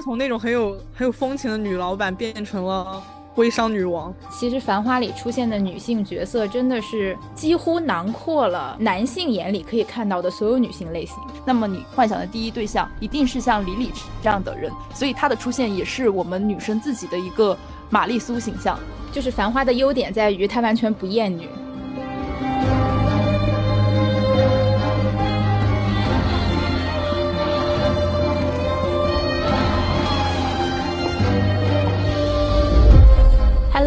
[0.00, 3.02] 从那种很有很有风情的女老板变成了
[3.36, 4.12] 微商女王。
[4.30, 11.16] 其实《繁花》里出现的女性角色真的是几乎囊括了男性眼里可以看到的所有女性类型。
[11.44, 13.92] 那么你幻想的第一对象一定是像李李
[14.22, 17.56] 这样的人，所以她的出现也是我们女生自己的一个
[17.90, 18.78] 玛丽苏形象。
[19.12, 21.48] 就是《繁花》的优点在于她完全不厌女。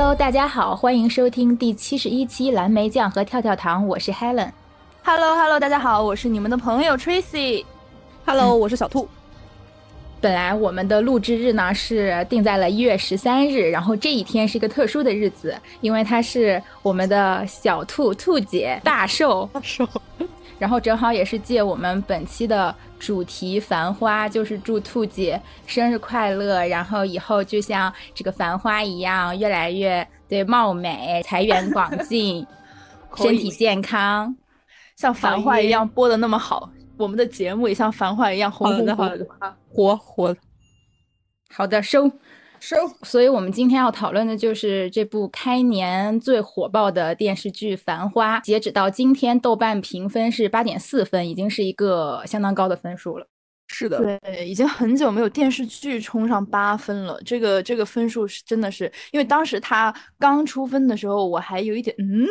[0.02, 4.50] Hello，大家好，欢迎收听第七十一期蓝莓酱和跳跳糖，我是 Helen。
[5.04, 7.64] Hello Hello，大家好，我是你们的朋友 Tracy。
[8.26, 9.08] Hello，我是小兔。
[10.20, 19.88] 本来我们的录制日呢是定在了一月十三日，然后这一天是一个特殊的日子，因为它是我们的小兔兔姐大寿，大寿，
[20.58, 32.46] 然后正好也是借我们本期的主题《繁花》，就是祝兔姐生日快乐，然后以后就像这个繁花一样，越来越对貌美，财源广进，
[33.18, 34.34] 身体健康，
[34.96, 36.70] 像繁花一样播的那么好。
[36.96, 39.10] 我们的节目也像繁花一样红红火
[39.68, 40.38] 火火。
[41.50, 42.10] 好的，收
[42.62, 42.78] 收。
[43.04, 48.40] 所以我们今天要讨论的就是这部开年最火爆的电视剧《繁花》。
[48.42, 53.28] 截止到今天，豆瓣评分是八点四分，已经是一个相当高的分数了。
[53.74, 57.18] 是的，对，已经很久没有电视剧冲上八分了。
[57.26, 62.28] 这个这个分数是真的是，因为当时它刚出分的时候，我还有一点嗯。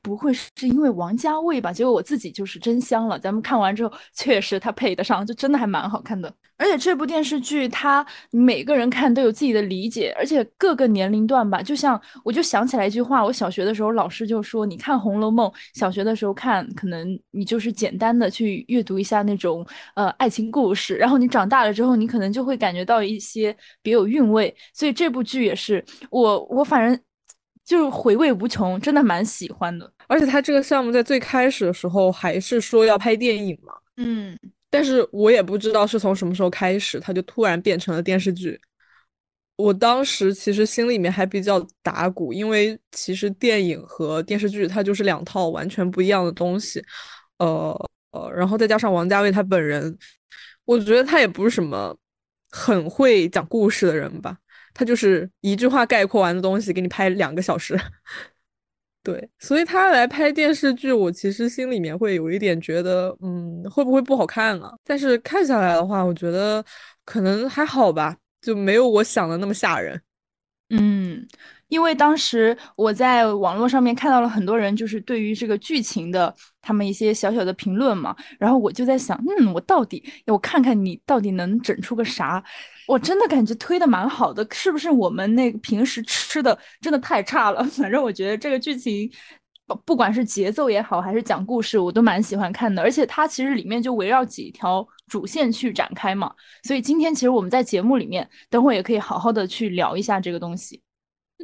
[0.00, 1.72] 不会是因为王家卫吧？
[1.72, 3.18] 结果我自己就是真香了。
[3.18, 6.32] 咱们看完之后，确实他配得上，就真的还蛮好看的。
[6.56, 19.66] 而且这部电视剧，它每个人看都有自己的理解，而且各个年龄段吧，就像我就想起来一句话，我小学的时候老师就说：“你看《红楼梦》，小学的时候看，可能你就是简单的去阅读一下那种
[19.96, 24.54] 呃爱情故事，然后你长大了之后，你可能就会感觉到一些别有韵味。
[24.72, 26.98] 所以这部剧也是我我反正。”
[27.64, 29.90] 就回味无穷，真的蛮喜欢的。
[30.06, 34.38] 而且他这个项目在最开始的时候还是说要拍电影嘛，嗯，
[34.74, 38.60] 但是我也不知道是从什么时候开始，他就突然变成了电视剧。
[39.54, 46.84] 我当时其实心里面还比较打鼓，因为其实电影和电视剧它就是两套完全不一样的东西。
[47.38, 47.72] 呃
[48.10, 49.96] 呃，然后再加上王家卫他本人，
[50.64, 51.96] 我觉得他也不是什么
[52.50, 54.36] 很会讲故事的人吧。
[54.74, 57.78] 他就是一句话概括完的东西，给你拍两个小时，
[59.04, 64.72] 对，所以他来拍电视剧，我其实心里面会有一点觉得，嗯，会不会不好看啊？
[64.82, 66.64] 但是看下来的话，我觉得
[67.04, 70.00] 可能还好吧，就没有我想的那么吓人，
[70.70, 71.28] 嗯。
[71.68, 82.44] 因为当时我在网络上面看到了很多人，就是对于这个剧情的他们一些小小的评论嘛，然后我就在想，嗯，我到底我看看你到底能整出个啥？
[82.86, 87.64] 我真的感觉推的蛮好的，是不是我们那个平时吃的真的太差了？
[87.72, 89.10] 反正我觉得这个剧情，
[89.84, 92.82] 不管是节奏也好，还是讲故事，我都蛮喜欢看的。
[92.82, 96.32] 而且它其实里面就围绕几条主线去展开嘛，
[96.64, 100.80] 所以今天其实我们在节目里面，等会也可以好好的去聊一下这个东西。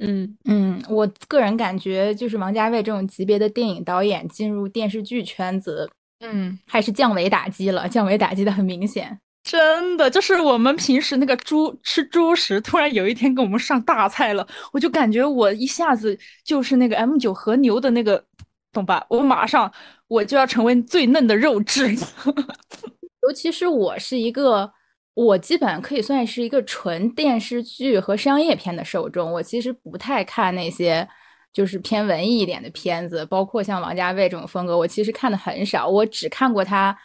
[0.03, 5.91] 嗯嗯，我个人感觉就是王家卫这种级别的电影导演进入电视剧圈子，
[6.21, 9.19] 嗯，还是降维打击了，降维打击的很明显。
[9.43, 18.25] 真的，就是我们平时那个猪吃猪食，突然有一天给我们上大菜了，我就感觉我一下子就是那个 M 九和牛的那个，
[18.73, 19.05] 懂吧？
[19.09, 19.73] 我马上
[20.09, 21.95] 我就要成为最嫩的肉质。
[23.23, 24.73] 尤其是我是一个。
[25.15, 31.07] 我基本可以算是一个纯电视剧和商业片的受众，我其实不太看那些
[31.53, 35.87] 就是偏文艺一点的片子，包括像王家卫这种风格，我其实看的很少。
[35.87, 36.97] 我只看过他，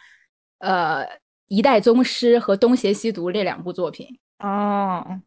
[0.60, 1.04] 呃，
[1.48, 4.18] 《一代宗师》和《东邪西毒》这两部作品。
[4.38, 5.20] 哦，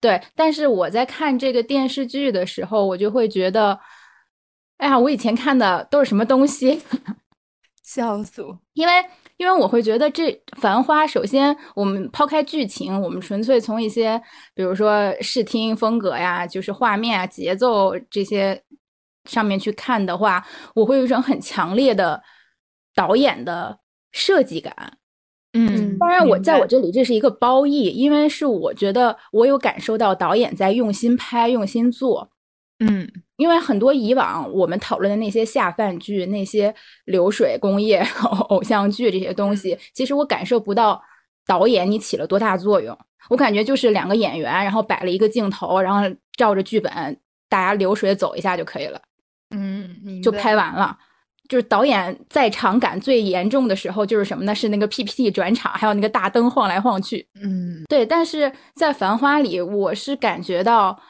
[0.00, 3.78] 对，但是我在看这个电视剧的时候，我就会觉得，
[4.78, 6.82] 哎呀，我以前看的都是什么东西？
[7.82, 8.58] 笑死我！
[8.74, 8.92] 因为。
[9.38, 14.20] 因为我会觉得这《繁花》，首先我们抛开剧情，我们纯粹从一些，
[14.52, 18.60] 比如说视听风格呀，就是画面啊、节奏这些
[19.26, 22.20] 上面去看的话，我会有一种很强烈的
[22.96, 23.78] 导演的
[24.18, 24.74] 设计感。
[25.52, 32.28] 嗯，当然我在我这里这是一个褒义，因为是我觉得我有感受到导演在用心拍、用心做。
[32.80, 36.74] 嗯，因为很多以往我们讨论的那些下饭剧、那些
[37.06, 38.06] 流水工业、
[38.50, 41.02] 偶像剧这些东西，其实我感受不到
[41.46, 42.96] 导演你起了多大作用。
[43.30, 46.92] 我感觉就是两个演员，然后摆了一个镜头，然后照着剧本，
[47.48, 49.00] 大家流水走一下就可以了。
[49.50, 50.96] 嗯，就拍完了。
[51.48, 54.54] 就是导演在场感最严重的时候，就是什么呢？
[54.54, 57.26] 是那个 PPT 转场，还有那个大灯晃来晃去。
[57.42, 58.04] 嗯，对。
[58.04, 61.00] 但是在《繁花》里，我是感觉到，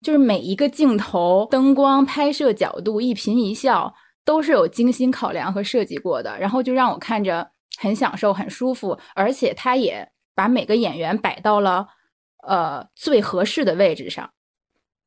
[0.00, 3.92] 就是每一个镜头、灯光、拍摄角度、一颦一笑，
[4.24, 11.88] 都是有精心考量和设计过的，然后就让我看着很享受、很舒服，而且他也把每个演员摆到了
[12.46, 14.30] 呃最合适的位置上。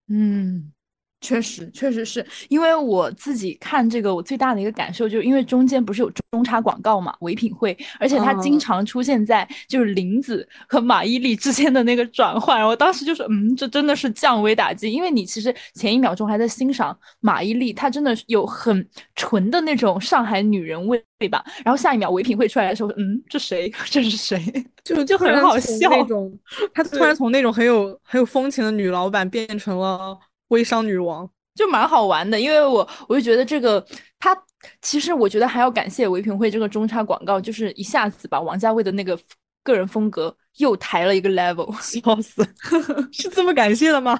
[0.09, 0.73] 嗯。
[1.23, 18.85] 确实，确实是因为我自己看这个，我最大的一个感受就是，因为中间不是有中插广告嘛，唯品会，而且它经常出现在就是林子和马伊琍之间的那个转换，我当时就是，嗯，这真的是降维打击，因为你其实前一秒钟还在欣赏马伊琍，她真的有很
[19.15, 23.71] 纯的那种上海女人味吧，然后下一秒唯品会出来的时候，嗯，这谁？
[23.89, 24.43] 这是谁？
[24.83, 26.37] 就就很好笑那种，
[26.73, 30.19] 她突然从那种很有很有风情的女老板变成了。
[30.53, 33.85] 微商女王就蛮好玩的，因为我我就觉得这个
[34.19, 34.37] 他
[34.81, 39.19] 其实我觉得还要感谢唯品会这个中插广告，就是一下子把王家卫的那个
[39.63, 42.47] 个人风格又抬了一个 level， 笑死，
[43.11, 44.19] 是这么感谢的吗？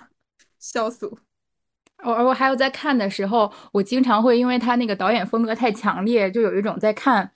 [0.59, 1.17] 笑死我！
[2.11, 7.31] 我我还有在看的时候，我经常会因为他那个导演风格太强烈，就有一种在看。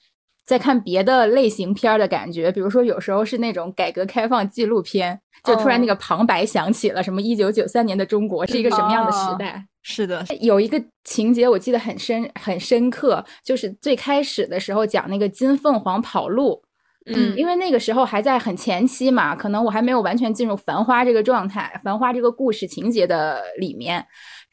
[0.47, 9.63] 在看别的类型片的感觉，比如说有时候是那种改革开放纪录片，就突然那个旁白响起了，什么一九九三年的中国是一个什么样的时代？
[9.83, 16.61] 是的，有一个情节我记得很深很深刻，就是最开始的时候讲那个金凤凰跑路，
[17.05, 24.05] 嗯，因为那个时候还在很前期嘛，可能我还没有完全进入繁花这个状态，繁花这个故事情节的里面。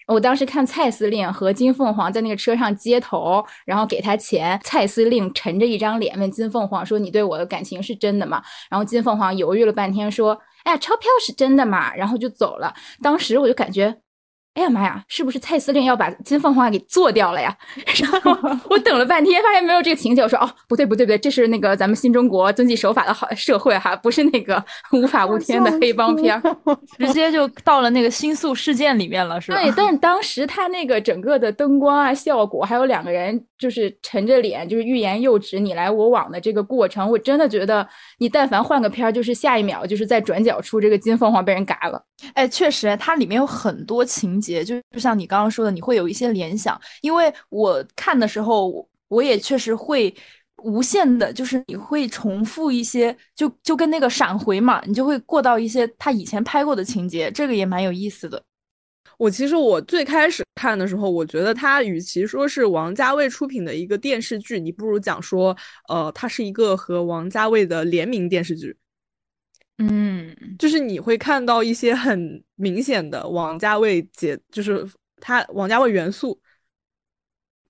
[0.07, 4.61] 我当时看蔡司令和金凤凰在那个车上接头，然后给他钱。
[4.63, 12.75] 蔡司令沉着一张脸问金凤凰说：“你对我的感情是真的吗？”然后金凤凰犹豫了半天说：“哎呀，钞票是真的嘛。”然后就走了。
[13.03, 14.04] 当时我就感觉。
[14.55, 17.53] 哎呀妈呀，是不是蔡司令要把金凤凰给做掉了呀？
[18.01, 20.23] 然后我等了半天，发现没有这个情节。
[20.23, 26.41] 我说哦，不对不对不对，这是那个咱们新中国遵纪守法的好社会哈，不是那个 无法无天的黑帮片，
[26.99, 29.61] 直接就到了那个新宿事件里面了，是吧？
[29.61, 37.87] 对，但是当 时他那个整个的灯光啊、效果，还有两个人就是沉着脸，就是欲言又止、你来我往的这个过程，我真的觉得
[38.19, 42.01] 你但凡换个片儿，就是下一秒就是在转角处，这个金凤凰被人嘎了。
[42.35, 46.81] 哎，确实，它里面有很多情节，就就像你刚刚说的，你会有一些联想。
[47.01, 50.15] 因为我看的时候，我也确实会
[50.59, 58.43] 无限的，就是你会重复一些，就就跟那个闪回嘛，你就会过到一些他以前拍过的情节，这个也蛮有意思的。
[59.17, 65.57] 我其实我最开始看的时候，我觉得它与其说是王家卫出品的一个电视剧，你不如讲说，
[65.89, 68.77] 呃，它是一个和王家卫的联名电视剧。
[69.79, 74.87] 嗯，就是你会看到一些很明显的王家卫节，就是
[75.21, 76.41] 他王家卫元素，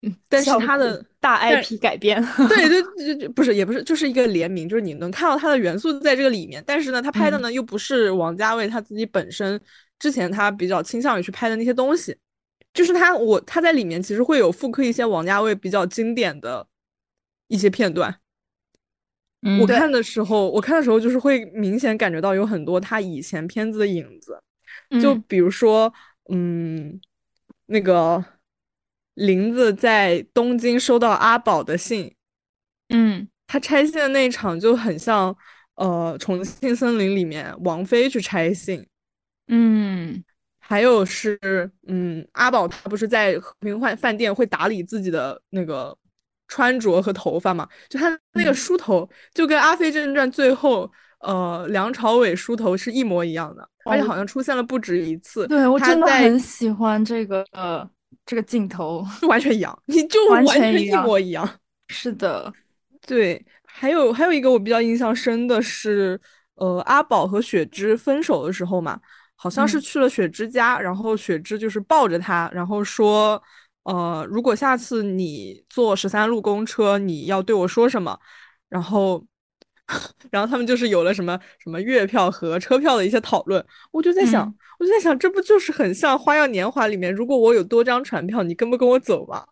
[0.03, 9.59] 嗯，但是他的大 IP 改编，对，对对 不是也不是，就是一个联名，就是你能看到他的元素在这个里面，但是呢，他拍的呢又不是王家卫他自己本身
[9.99, 12.15] 之前他比较倾向于去拍的那些东西，
[12.75, 16.67] 就是他我他在里面其实会有复刻一些王家卫比较经典的
[17.49, 18.15] 一些片段。
[19.61, 24.43] 我看的时候，我看的时候就是会明显感觉到有很多他以前片子的影子，
[25.03, 25.93] 就比如说，
[26.31, 26.99] 嗯，
[27.67, 28.25] 那个
[29.15, 32.15] 林子在东京收到阿宝的信，
[32.89, 35.37] 嗯，他拆信的那一场就很像，
[35.75, 38.87] 呃，重庆森林里面王菲去拆信，
[39.49, 40.25] 嗯，
[40.59, 41.39] 还有是，
[41.87, 45.95] 嗯，阿宝他不是在和平饭饭店会打理自己的那个。
[46.55, 55.49] 穿着和头发嘛，就他那个梳头，就跟《阿飞正传》最后，呃，梁朝伟梳头是一模一样的，而且好像出现了不止一次。
[55.49, 57.85] 对我真的很喜欢这个呃
[58.25, 61.49] 这个镜头，就 完全一样，你就完全一模一样。
[61.89, 62.53] 是的，
[63.05, 66.21] 对，还有还有一个我比较印象深的是，
[66.55, 69.01] 呃，阿宝和雪芝分手的时候嘛，
[69.35, 73.43] 好像是去了雪芝家，然后雪芝就是抱着他，然后说。
[73.85, 78.19] 呃，如果下次你坐十三路公车，你要对我说什么？
[78.69, 79.25] 然后，
[80.31, 83.65] 然后他们就是有了什么什么月票和车票的一些讨论。
[83.93, 89.45] 我就在想，我就在想，这不就是很像《花样年华》里面，如果我有多张船票，你跟不跟我走吗？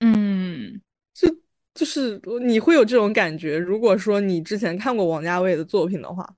[0.00, 0.80] 嗯，
[1.14, 1.28] 就
[1.72, 3.56] 就是你会有这种感觉。
[3.56, 6.28] 如果说你之前看过王家卫的作品的话。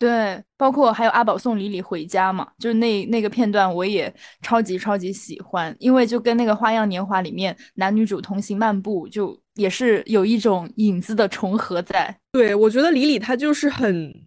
[0.00, 12.18] 对，包括还有阿宝送李李回家嘛，就是那那个片段，我也超级超级喜欢，因为就跟那个《花样年华》里面男女主同行漫步，就也是有一种影子的重合在。
[12.32, 14.24] 对，我觉得李李她就是很，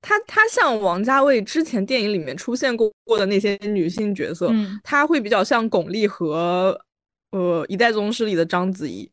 [0.00, 4.52] 她她像王家卫之前电影里面出现过过的那些女性角色，
[4.84, 6.80] 她会比较像巩俐和
[7.32, 9.10] 呃，《一代宗师》里的章子怡，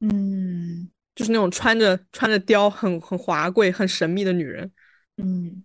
[0.00, 4.68] 嗯就是那种穿着穿着貂很很华贵、很神秘的女人。
[5.16, 5.62] 嗯，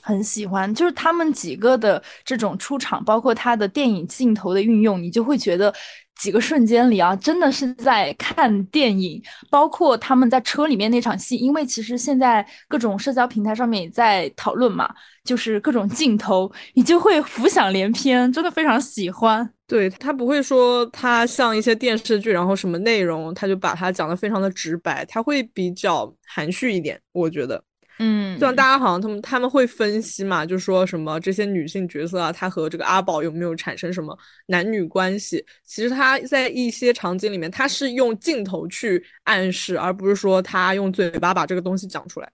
[0.00, 5.72] 很喜欢，就是他们几个的这种出场，包括他的电影镜头的运用，你就会觉得
[6.18, 9.22] 几个瞬间里啊，真的是在看电影。
[9.50, 14.88] 包括他们在车里面那场戏，因为其实现在各种社交平台上面也在讨论嘛，
[15.24, 19.52] 就是各种镜头，你就会浮想联翩，真的非常喜欢。
[19.66, 27.62] 对他不会说他像一些电视剧，然后什么内容他就把它讲得非常的直白，他会比较含蓄一点，我觉得。
[27.98, 34.14] 嗯就像大家好像他们他们会分析嘛，就说什么这些女性角色啊，她和这个阿宝有没有产生什么
[34.48, 35.42] 男女关系？
[35.64, 42.30] 其实她在一些场景里面，她是用镜头去暗示，而不是说她用嘴巴把这个东西讲出来。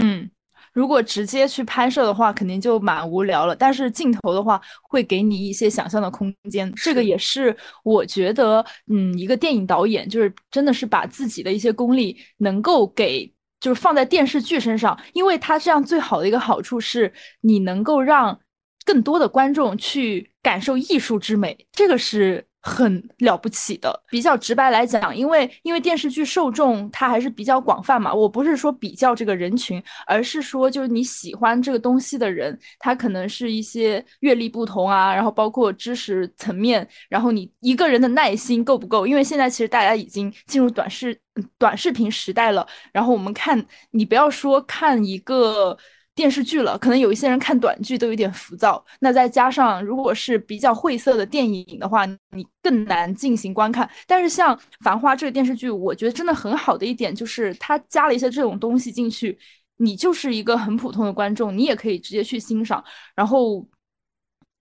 [0.00, 0.30] 嗯，
[0.72, 3.54] 如果直接去拍摄的话，肯定就蛮无聊了。
[3.54, 6.72] 但是镜头的话，会给你一些想象的空间。
[6.74, 13.30] 这个也是我觉得，嗯，一个电影导演就是真的是把自己的一些功力能够给。
[13.64, 18.38] 就是放在电视剧身上，因为它这样最好的一个好处是，你能够让
[18.84, 24.02] 更多的观众去感受艺术之美，这个是很了不起的。
[24.08, 39.06] 比较直白来讲，因为因为电视剧受众它还是比较广泛嘛，我不是说比较这个人群，而是说就是你喜欢这个东西的人，他可能是一些阅历不同啊，然后包括知识层面，然后你一个人的耐心够不够？
[39.06, 41.20] 因为现在其实大家已经进入短视
[41.58, 45.76] 短视频时代了，然后我们看，你不要说看一个。
[46.14, 48.84] 电视剧了，可能有一些人看短剧都有点浮躁。
[49.00, 53.88] 那再加上如果是比较晦涩的电影的话，你更难进行观看。
[54.06, 59.36] 但是像《繁花》这个电视剧，我觉得真的很好的一点就是它加了一些这种东西进去，
[59.78, 62.82] 你就是一个很普通的观众，你也可以直接去欣赏，
[63.16, 63.66] 然后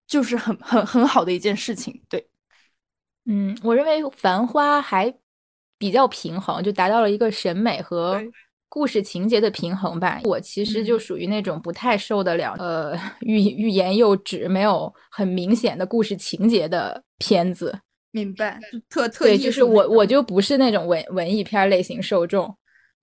[0.08, 2.02] 就是很很很好的一件事情。
[2.10, 2.28] 对，
[3.26, 5.14] 嗯，我认为《繁花》还
[5.78, 8.32] 比较平衡，就达到了一个审美和对
[8.74, 10.20] 故事情节的平衡吧。
[10.24, 17.78] 我其实就嗯属于那种不太受得了，呃， 欲欲言又止，没有很明显的故事情节的片子。
[18.10, 22.52] 明白，特特对，就是我我就不是那种文文艺片儿类型受众。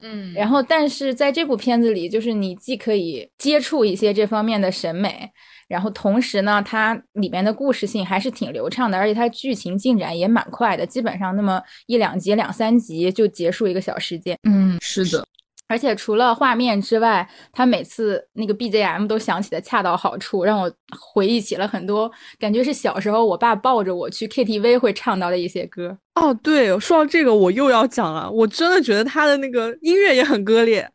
[0.02, 5.30] 嗯然后，但是在这部片子里，就是你既可以接触一些这方面的审美，
[5.68, 14.36] 然后同时呢，它里面的故事性还是挺流畅的，而且它剧情进展也蛮快的，基本上那么一两集、两三集就结束一个小事件。
[14.48, 15.22] 嗯，是的，
[15.70, 22.10] 而且除了画面之外，他每次那个 BGM 都响起的恰到好处，让我回忆起了很多
[22.40, 25.96] 感觉是小时候我爸抱着我去 KTV 会唱到的一些歌。
[26.16, 28.28] 哦，对，说到这个，我又要讲了。
[28.28, 30.90] 我真的觉得他的那个音乐也很割裂。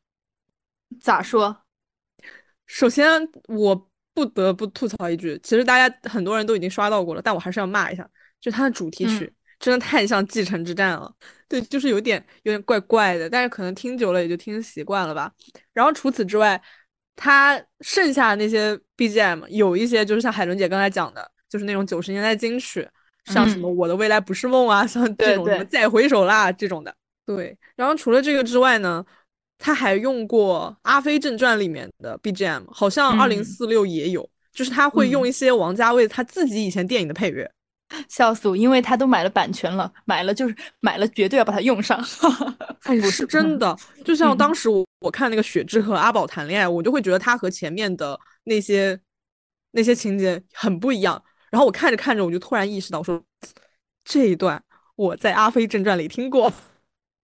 [1.00, 1.56] 咋说？
[2.66, 8.06] 首先，我不得不吐槽一句，其实大家很多人都已经刷到过了，但我还是要骂一下，
[8.42, 11.12] 就他的主题曲、嗯真的太像《继承之战》了。
[11.48, 15.32] 对，就是有点有点怪怪的，但是可能听久了也就听习惯了吧。
[15.74, 16.62] 然后除此之外，
[17.16, 22.88] 他剩下的那些 BGM 有一些就是像海伦姐刚才讲的，就是那种九十年代金曲，
[23.26, 26.96] 像什么《我的未来不是梦》啊， 像这对种什么再回首啦这种的。
[27.26, 29.04] 对，然后除了这个之外呢，
[29.58, 37.52] 他还用过《阿飞正传》里面的 BGM，好像二零四六也有，就是他会用嗯一些王家卫他自己以前电影的配乐。
[38.10, 42.00] 笑死我，因为他都买了版权了，买了就是买了，绝对要把它用上。
[42.84, 49.00] 哎，不是真的，就像嗯当时我我看那个雪芝和阿宝谈恋爱，我就会觉得他和前面的那些
[49.72, 51.22] 那些情节很不一样。
[51.52, 53.24] 然后我看着看着，我就突然意识到，说
[54.04, 54.62] 这一段
[54.96, 56.52] 我在《阿飞正传》里听过，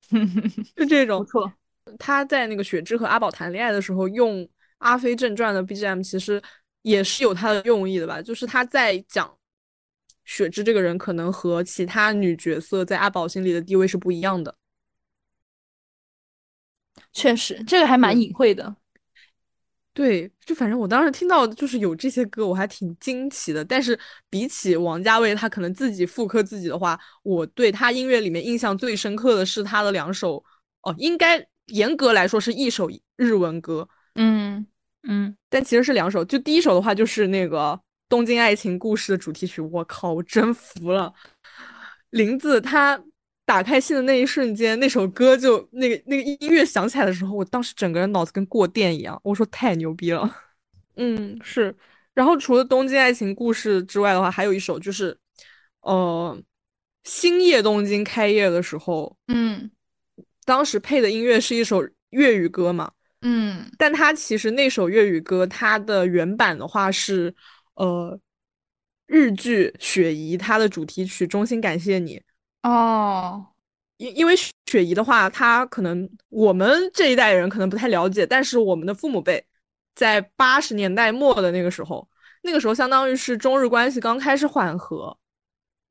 [0.76, 1.26] 就这种不。
[1.26, 1.54] 错，
[2.00, 4.38] 他在那个雪芝和阿宝谈恋爱的时候用
[4.78, 6.42] 《阿飞正传》的 BGM，其实
[6.84, 8.22] 也是有他的用意的吧？
[8.22, 9.30] 就是他在讲
[10.26, 14.56] 雪芝这个人可能和其他女角色在阿宝心里的地位是不一样的。
[17.14, 18.76] 确实这个还蛮隐晦的。
[19.94, 23.64] 对，就反正我当时听到就是有这些歌，我还挺惊奇的。
[23.64, 24.00] 但是
[24.30, 30.42] 比起王家卫他可能自己复刻自己的话，我对他音乐里面印象最深刻的是他的两首，
[30.84, 33.86] 哦，应该严格来说是一首日文歌，
[34.16, 34.66] 嗯
[35.04, 36.24] 嗯，但其实是两首。
[36.24, 37.74] 就第一首的话，就是那个
[38.12, 41.14] 《东京爱情故事》的主题曲，我靠，我真服了。
[42.10, 43.02] 林子他
[43.46, 50.30] 打开信的那一瞬间，那首歌就那个那个音乐响起来的时候，我当时整个人脑子跟过电一样，我说太牛逼了。
[50.98, 51.74] 嗯，是。
[52.14, 55.18] 然后除了《东京爱情故事》之外的话，还有一首就是，
[55.80, 56.38] 呃，
[57.06, 59.72] 星夜东京开业的时候，嗯
[60.44, 62.92] 当时配的音乐是一首粤语歌嘛。
[63.22, 67.34] 嗯但它其实那首粤语歌，它的原版的话是，
[67.76, 68.20] 呃，
[69.06, 72.22] 日剧《雪姨》它的主题曲《衷心感谢你》，
[72.70, 73.48] 哦，
[73.98, 74.34] 因因为
[74.66, 79.44] 雪姨的话，她可能我们这一代人可能不太了解，但是我们的父母辈
[79.96, 82.08] 在八十年代末的那个时候，
[82.44, 85.18] 那个时候相当于是中日关系刚开始缓和，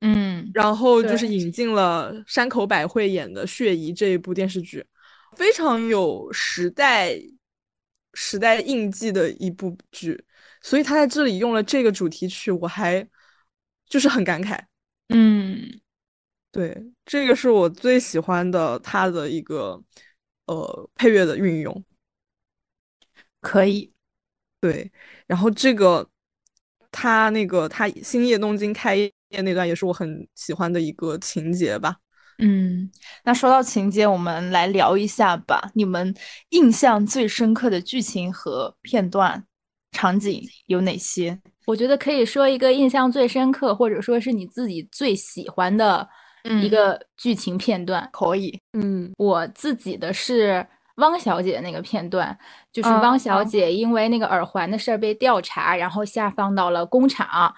[0.00, 1.26] 嗯，然后就是。
[1.26, 4.84] 引进了山口百惠演的《雪姨》这一部电视剧，
[5.36, 7.16] 非常有时代
[8.14, 10.24] 时代印记的一部剧，
[10.60, 13.06] 所以他在这里用了这个主题曲，我还
[13.86, 14.58] 就是很感慨。
[15.08, 15.80] 嗯，
[16.52, 19.82] 对，这个是我最喜欢的他的一个
[20.46, 21.84] 呃配乐的运用。
[23.40, 23.92] 可以，
[24.60, 24.92] 对，
[25.26, 26.08] 然后这个
[26.90, 29.12] 他那个他星夜东京开业
[29.42, 31.96] 那段也是我很喜欢的一个情节吧。
[32.38, 32.90] 嗯，
[33.24, 35.70] 那说到情节，我们来聊一下吧。
[35.74, 36.14] 你们
[36.50, 39.46] 印象最深刻的剧情和片段、
[39.92, 41.38] 场景有哪些？
[41.66, 46.08] 我觉得可以说一个印象最深刻，或者说是你自己最喜欢的
[46.44, 48.08] 一嗯个剧情片段。
[48.12, 48.58] 可以。
[48.72, 50.66] 嗯我自己的是
[50.96, 52.36] 汪小姐那个片段，
[52.72, 57.54] 就是嗯汪小嗯姐因为那个耳环的事儿被调查，然后下放到了工厂。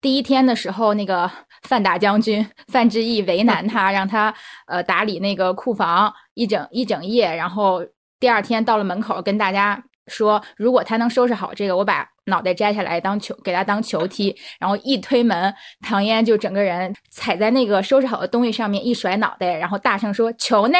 [0.00, 1.30] 第一天的时候，那个
[1.64, 4.34] 范大将军范志毅为难她，让她
[4.66, 7.84] 呃打理那个库房一整一整夜，然后
[8.18, 20.78] 第二天到了门口跟大家说，如果他能收拾好这个，我把脑袋摘下来当球给他当球踢，然后一推门，唐嫣就整个人踩在那个收拾好的东西上面一甩脑袋，然后大声说：“球呢？”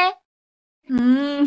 [0.90, 1.46] 嗯，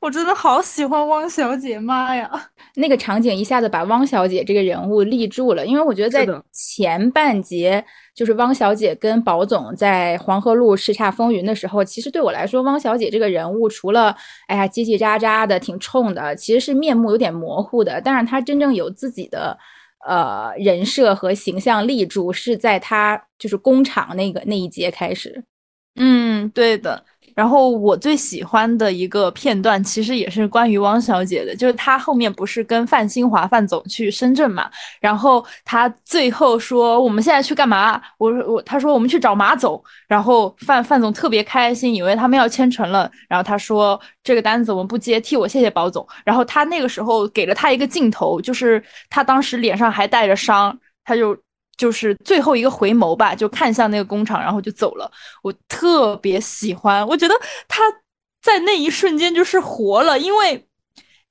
[0.00, 2.30] 我真的好喜欢汪小姐，妈呀！
[2.74, 14.14] 那个场景一下子把汪小姐这个人物立住了，因为我觉得在前半节，就是汪小姐跟宝总在黄河路叱咤风云的时候，其实对我来说，汪小姐这个人物除了
[14.46, 19.58] 哎呀叽叽喳喳的挺冲的，其实是面目有点模糊的，但是她真正有自己的
[20.06, 25.44] 呃人设和形象立住，是在她就是工厂那个那一节开始。
[25.98, 27.02] 嗯，对的。
[27.36, 34.70] 然后我最喜欢的一个片段，其实也是关于汪小姐的，就是她后面不是跟范新华范总去深圳嘛，
[35.00, 38.00] 然后她最后说我们现在去干嘛？
[38.16, 46.06] 我说我，他说我们去找马总，然后范范总特别开心，以为他们要签成了，然后他说这个单子我们不接，替我谢谢包总。
[46.24, 51.36] 然后他那个时候给了他一个镜头，就是他当时脸上还带着伤，他就。
[51.76, 55.10] 就是最后一个回眸吧，就看向那个工厂，然后就走了。
[55.42, 57.34] 我特别喜欢，我觉得
[57.68, 57.82] 他
[58.42, 60.66] 在那一瞬间就是活了，因为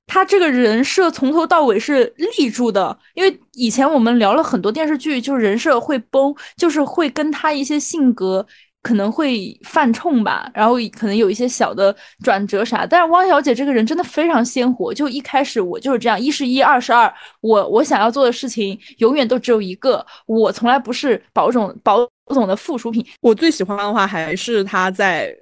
[0.06, 2.96] 他这个人设从头到尾是立住的。
[3.14, 8.46] 因为以前我们聊了很多电视剧，就是人设会崩，就是会跟他一些性格
[8.86, 12.86] 可能会犯冲吧，然后可能有一些小的转折啥。
[12.86, 23.04] 但是汪小姐这个人真的非常鲜活，就一开始我就是这样，一是一，二是二，我我想要做的事情永远都只有一个，我从来不是保总保总的附属品。
[23.20, 25.36] 我最喜欢的话还是他在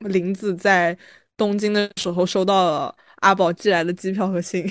[0.00, 0.94] 林子在
[1.38, 4.70] 东京的时候收到了阿宝寄来的机票和信，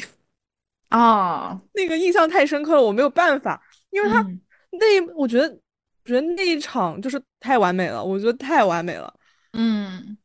[0.89, 5.57] 啊， 那个印象太深刻了，我没有办法，因为他嗯那我觉得
[6.07, 9.13] 觉得那一场就是太完美了，我觉得太完美了。
[9.53, 10.17] 嗯，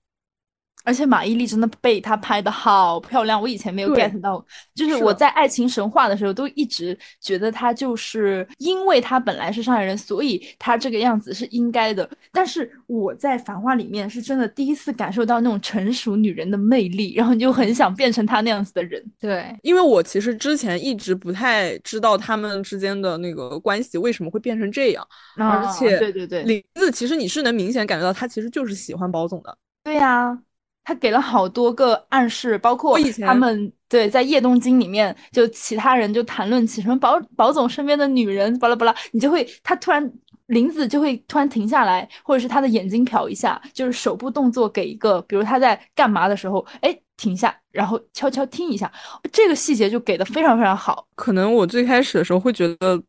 [0.84, 12.08] 而且马伊琍真的被他拍的好漂亮，我以前没有 get 到，就是我在《爱情神话》的时候都一直觉得她就是因为她本来是上海人，所以她这个样子是应该的。
[12.32, 19.02] 但是我在《繁花》里面是真的第一次感受到那种成熟女人的魅力，然后你就很想变成她那样子的人。
[19.20, 29.56] 对，因为我其实之前一直不太知道他们之间的那个关系为什么会变成这样，而啊且对对对，林子其实你是能明显感觉到他其实就是喜欢包总的。
[29.84, 30.38] 对呀、
[30.84, 40.12] 他给了好多个暗示，包括他们对在夜东京里面，就其他人就谈论起什么宝宝总身边的女人，巴拉巴拉，你就会他突然
[40.46, 48.90] 林子就会突然停下来，或者是他的眼睛瞟一下，就是手部动作给一个，比如他在干嘛的时候，哎停下，然后悄悄听一下，
[49.30, 51.06] 这个细节就给的非常非常好。
[51.14, 53.00] 可能我最开始的时候会觉得，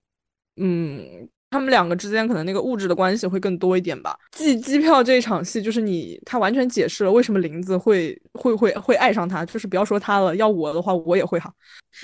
[0.57, 4.17] 嗯，他们两个之间可能那个物质的关系会更多一点吧。
[4.31, 11.53] 寄机票这一场戏，就是你他完全解释了为什么林子会会会会爱上他，就是不要说他了，要我的话我也会哈。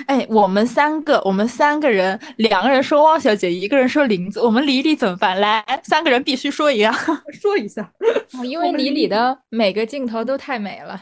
[0.05, 5.41] 哎，我们三个，我们三个人，两个人说汪小姐，一个人说林子，我们李李怎么办？
[5.41, 6.93] 来，三个人必须说一样，
[7.41, 7.91] 说一下。
[8.37, 11.01] 哦因为李李的每个镜头都太美了，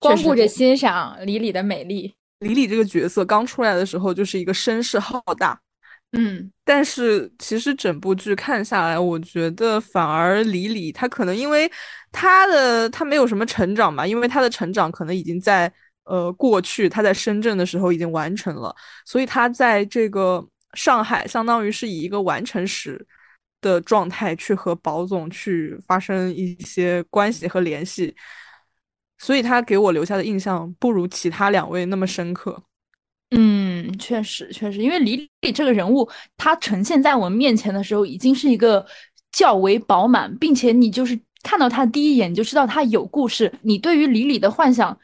[0.00, 2.12] 光顾着欣赏李李的美丽。
[2.40, 5.60] 李李这个角色刚出来的时候就是一个声势浩大，
[6.12, 11.70] 嗯但是其实整部剧看下来，我觉得反而李李他可能因为
[12.10, 15.70] 他的他没有什么成长吧，因为他的成长可能已经在
[16.04, 23.06] 呃过去他在深圳的时候已经完成了，所以他在这个上海相当于是以一个完成时
[23.60, 28.14] 的状态去和宝总去发生一些关系和联系，
[29.18, 32.62] 所以他给我留下的印象不如其他两位那么深刻。
[33.30, 38.86] 嗯，确实确实，因为李李这个人物，他呈现在我们面前的时候，已经是一个
[39.32, 43.52] 较为饱满，并且你就是看到他第一眼你就知道他有故事。
[43.62, 44.98] 你对于李李的幻想，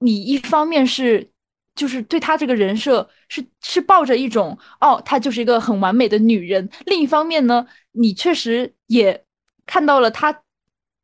[0.00, 1.30] 你一方面是
[1.74, 9.24] 就是对他这个人设是是抱着一种哦，她就是一个很完美的女人；另一方面呢，你确实也
[9.64, 10.42] 看到了她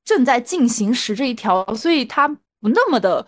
[0.04, 3.26] 正在进行时这一条，所以她不那么的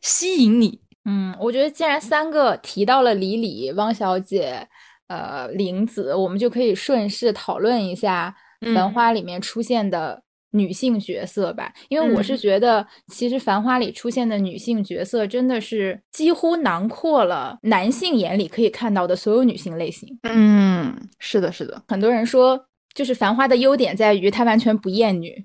[0.00, 0.80] 吸引你。
[1.04, 4.66] 嗯，我觉得既然三个提到了李李、汪小姐、
[5.08, 8.34] 呃玲子，我们就可以顺势讨论一下
[8.74, 11.72] 《繁花》里面出现的女性角色吧。
[11.88, 20.18] 因为我是觉得，其实《繁花》里出现的女性角色真的是几乎囊括了男性眼里可以看到的所有女性类型。
[20.22, 21.82] 嗯，是的，是的。
[21.86, 25.44] 很多人说，就是《繁花》的优点在于它完全不厌女。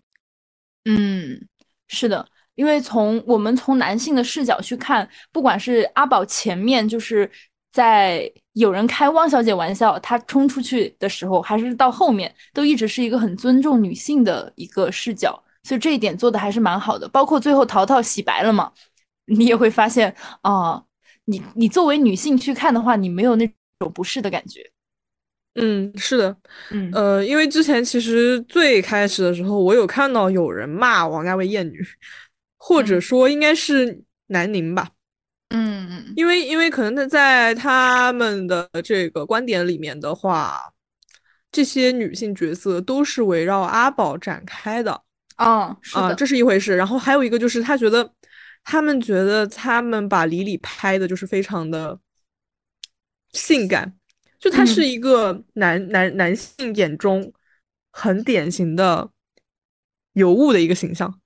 [0.85, 1.47] 嗯，
[1.89, 2.25] 是的。
[2.59, 7.31] 因为从我们从男性的视角去看，不管是阿宝前面就是
[7.71, 17.07] 在有人开汪小姐玩笑，他冲出去的时候，还是到后面，都一直是一个很尊重女性的一个视角，所以这一点做的还是蛮好的。
[17.07, 18.69] 包括最后淘淘洗白了嘛，
[19.27, 20.83] 你也会发现啊，
[21.23, 24.69] 你你作为女性去看的话，你没有那种不适的感觉。
[25.55, 26.35] 嗯，是的，
[26.71, 31.79] 嗯呃，因为之前其实最开始的时候，我有看到有人骂王家卫厌女。
[32.61, 34.89] 或者说应该是南宁吧，
[35.47, 40.59] 嗯嗯，因为因为可能他在他们的这个观点里面的话，
[41.51, 45.01] 这些女性角色都是围绕阿宝展开的，
[45.37, 46.75] 啊啊，这是一回事。
[46.75, 48.13] 然后还有一个就是他觉得，
[48.63, 51.97] 他们觉得他们把李李拍的就是非常的
[53.31, 53.95] 性感，
[54.37, 57.31] 就他是一个男男男性眼中
[57.89, 59.09] 很典型的
[60.11, 61.19] 尤物的一个形象。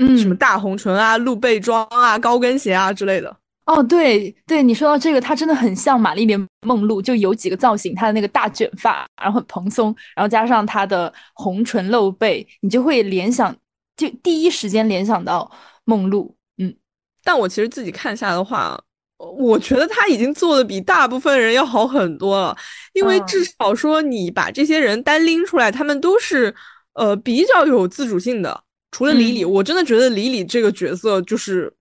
[0.00, 3.36] 嗯，什么大红唇啊、露背装啊、高跟鞋啊之类的。
[3.66, 13.54] 哦，对对，你说到这个，她真的很像玛丽莲梦露，就有几个造型，她的那个大卷发，然后很蓬松，然后加上她的红唇露背，你就会联想，
[13.96, 15.48] 就第一时间联想到
[15.84, 16.34] 梦露。
[16.56, 16.74] 嗯，
[17.22, 18.82] 但我其实自己看下的话，
[19.18, 22.56] 我觉得他已经做的比大部分人要好很多了，
[22.94, 26.52] 因为至少说你把这些人单拎出来，他们都是
[26.94, 28.64] 呃比较有自主性的。
[28.90, 31.72] 除了李李，我真的觉得李李这个角色就是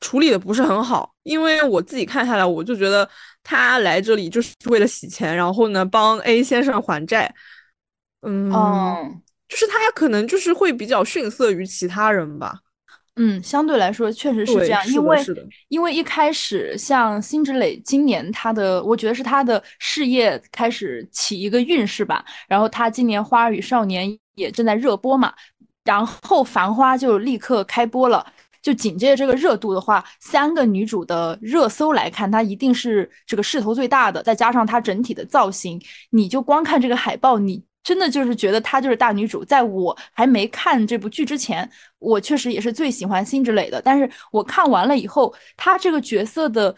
[0.00, 3.08] 处理的不是很好，因为我自己看下来，我就觉得
[3.42, 7.34] 他来这里就是为了洗钱，然后呢帮 A 先生还债，
[8.22, 8.50] 嗯，
[9.48, 12.60] 就是他可能就是会比较逊色于其他人吧。
[13.18, 15.24] 嗯，相对来说确实是这样，因为
[15.68, 25.32] 因为一开始像辛芷蕾今年她的，我觉得是她的事业开始起一个运势吧，然后她今年《花儿与少年》也正在热播嘛。
[25.86, 28.26] 然后《繁花》就立刻开播了，
[28.60, 34.22] 就紧接着这个热度的话，三个女主的热搜来看，她一定是这个势头最大的。
[34.22, 39.44] 再加上她整体的造型，你就光看这个海报，你真的就是觉得她就是大女主。
[39.44, 41.70] 在我还没看这部剧之前，
[42.00, 43.80] 我确实也是最喜欢辛芷蕾的。
[43.80, 46.74] 但是我看完了以后，她这个角色的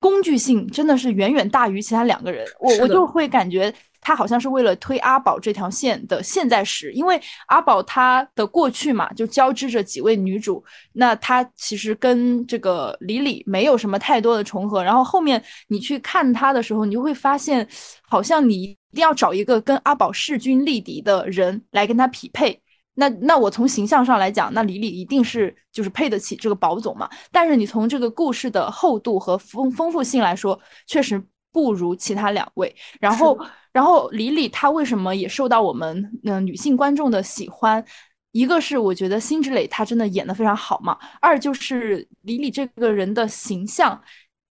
[0.00, 3.72] 工具性真的是远远大于其他两个人，我我就会感觉。
[4.02, 14.82] 他好像是为了推阿宝这条线的现在时，因为阿宝他的过去嘛，就交织着几位女主，那他其实跟这个李李没有什么太多的重合。
[14.82, 17.68] 然后后面你去看他的时候，你就会发现，
[18.08, 22.58] 好像你一定要找一个跟阿宝势均力敌的人来跟他匹配。
[23.00, 27.08] 那那我从形象上来讲，那李李一定是就是配得起这个宝总嘛。
[27.32, 32.72] 但是你从这个故事的厚度和丰丰富性来说，确实不如其他两位。
[33.00, 33.36] 然后。
[33.72, 37.84] 然后李李她为什么也受到我们嗯女性观众的喜欢？
[38.32, 44.02] 一个是我觉得辛芷蕾她真的演的非常好嘛，二就是李李这个人的形象，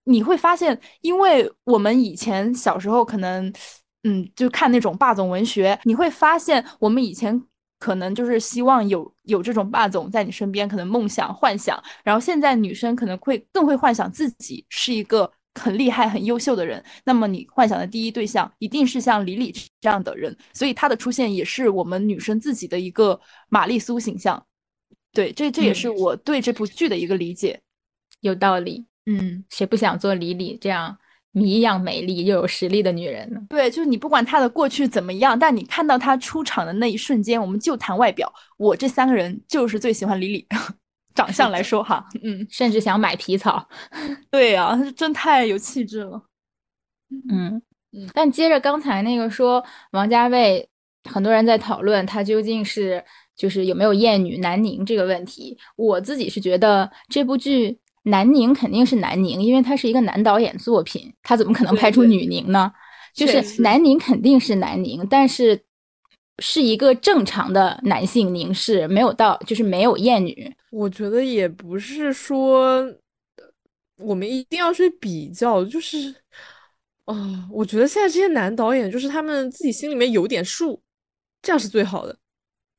[0.05, 3.51] 你会发现，因为我们以前小时候可能
[4.03, 7.43] 嗯就看那种霸总文学，你会发现我们以前
[7.79, 15.31] 可能就是希望有有这种霸总在你身边，可能梦想幻想，然后现在女生可能会更会幻想自己是一个。
[15.55, 24.41] 很厉害、很优秀的人，那么你幻想的第一对象一定是像李李这样的人，所以他的出现也是我们女生自己的一个玛丽苏形象。
[25.11, 27.59] 对，这这也是我对这部剧的一个理解。
[28.21, 33.39] 有道理，嗯，谁不想做李李这样谜一样美丽又有实力的女人呢？
[33.49, 40.47] 对，就是你不管她的过去怎么样，但你看到她出场的那一瞬间，我们就谈外表，我这三个人就是最喜欢李李。
[41.15, 43.67] 长相来说哈，嗯，甚至想买皮草，
[44.31, 46.23] 对呀， 真太有气质了，
[47.29, 47.61] 嗯
[47.91, 48.09] 嗯。
[48.13, 49.61] 但接着刚才那个说
[49.91, 50.69] 王家卫
[51.09, 53.03] 很多人在讨论他究竟是
[53.35, 55.57] 就是有没有厌女难宁这个问题。
[55.75, 62.71] 我自己是觉得这部剧男凝肯定是南宁，因为他是一个男导演作品，他怎么可能拍出女宁呢？
[63.13, 65.61] 就是南宁肯定是南宁，但是
[66.39, 70.55] 是一个正常的男性凝视，没有到就是没有厌女。
[70.71, 72.81] 我觉得也不是说
[73.97, 76.15] 我们一定要去比较，就是
[77.05, 80.81] 啊，我觉得现在这些男导演就是他们自己心里面有点数，
[81.41, 82.17] 这样是最好的。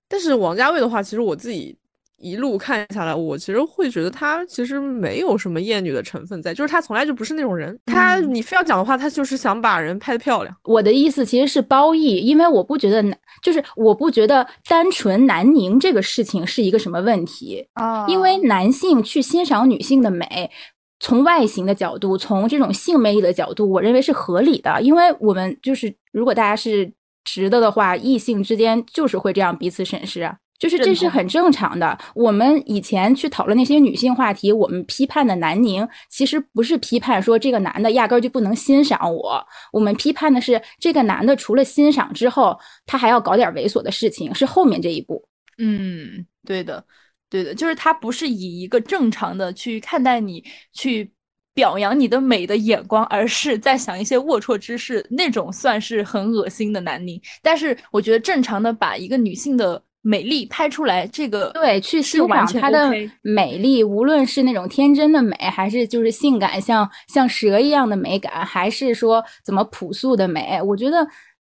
[0.09, 1.77] 但是王家卫的话，其实我自己。
[2.21, 7.77] 一路看下来，我其实会觉得他其实没有什么厌女的成分在，就是他从来就不是那种人。
[7.87, 10.55] 他你非要讲的话，他就是想把人拍得漂亮。
[10.65, 18.07] 我的意思其实是褒义，因为我不觉得男，就是我不觉得单纯南宁这个事情是一个什么问题啊。
[18.07, 20.51] 因为男性去欣赏女性的美，
[20.99, 24.81] 从外形的角度，从这种性魅力的角度，我认为是合理的。
[24.83, 26.93] 因为我们就是如果大家是
[27.25, 30.37] 直的的话，异性之间就是会这样彼此审视啊。
[30.61, 31.99] 就是这是很正常的。
[32.15, 39.43] 我们以前去讨论那些女性话题，我们批判的南宁，其实不是批判说这个男的压根儿就不能欣赏我。
[39.73, 45.27] 我们批判的是这个男的除了欣赏之后，他还要搞点猥琐的事情，是后面这一步。
[45.57, 46.85] 嗯，对的，
[47.31, 50.45] 对的，就是他不是以一个正常的去看待你，
[50.75, 51.11] 去
[51.55, 57.19] 表扬你的美的眼光，而是在想一些龌龊之事，那种算是很恶心的南宁。
[57.41, 59.83] 但是我觉得正常的把一个女性的。
[60.03, 71.07] 美丽拍出来，这个对去欣赏她的美丽，无论是那种天真的美，还是就是性感像像蛇一样的美感，还是说怎么朴素的美，我觉得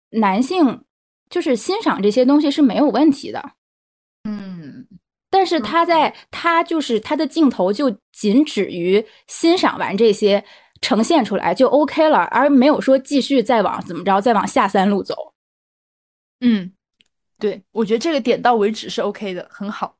[0.10, 0.84] 男性
[1.30, 3.42] 就是欣赏这些东西是没有问题的。
[4.28, 4.86] 嗯，
[5.30, 10.44] 但是他在他就是他的镜头就仅止于欣赏完这些
[10.82, 15.16] 呈现出来就 OK 了，而没有说继续再往怎么着再往下三路走。
[16.42, 16.74] 嗯。
[17.42, 19.98] 对，我觉得这个点到为止是 OK 的，很好。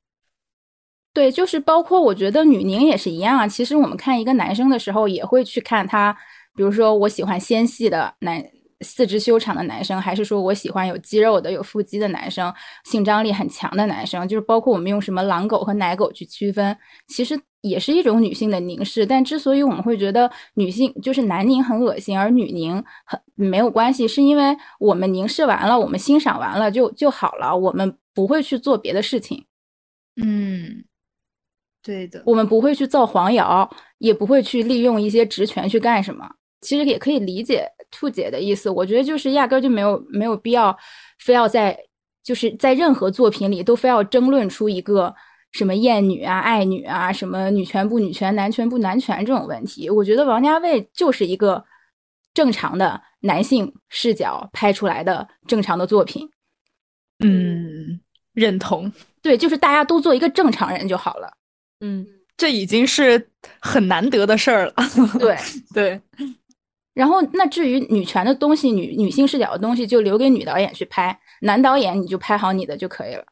[1.12, 3.48] 对，就是包括我觉得女宁也是一样啊。
[3.48, 6.16] 其实我们看一个男生的时候，也会去看他，
[6.56, 8.42] 比如说我喜欢纤细的男。
[8.82, 12.54] 四肢修长的男生，还是说我喜欢有肌肉的、有腹肌的男生，
[12.86, 16.76] 性张力很强的男生，就是包括我们用什么狼狗和奶狗去区分，
[17.08, 19.06] 其实也是一种女性的凝视。
[19.06, 29.46] 但之所以我们会觉得女性就是男凝很恶心，而女凝很没有关系，是因为我们凝视完了，我们欣赏完了就就好了，我们不会去做别的事情。
[30.22, 30.84] 嗯，
[31.84, 36.30] 对的，我们不会去造黄谣，也不会去利用一些职权去干什么。
[36.62, 37.67] 其实也可以理解。
[37.92, 40.76] 兔姐的意思，我觉得就是压根儿就没有没有必要，
[41.20, 41.78] 非要在
[42.24, 45.14] 就是在任何作品里都非要争论出一个
[45.52, 49.90] 什么厌女啊、爱女啊、什么女权不女权、男权不男权这种问题。
[49.90, 51.64] 我觉得王家卫就是一个
[52.34, 56.30] 正常的男性视角拍出来的正常的作品。
[57.20, 58.00] 嗯，
[58.34, 58.92] 认同。
[59.22, 61.32] 对，就是大家都做一个正常人就好了。
[61.82, 64.74] 嗯，这已经是很难得的事儿了。
[65.20, 65.38] 对
[65.74, 66.02] 对。
[66.94, 73.24] 然后，那至于女权的东西、女女性视角的东西，就留给女导演去拍，男导演你就拍好你的就可以了。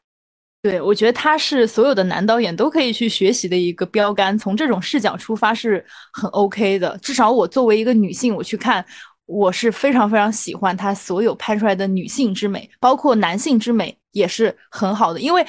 [0.62, 6.98] 对，我觉得他是所有的男导演都可以去学习的一个标杆，从这种视角出发是很 OK 的。
[6.98, 8.84] 至少我作为一个女性，我去看，
[9.24, 15.20] 我是非常非常喜欢他所有拍出来的女性之美，包括男性之美也是很好的。
[15.20, 15.46] 因为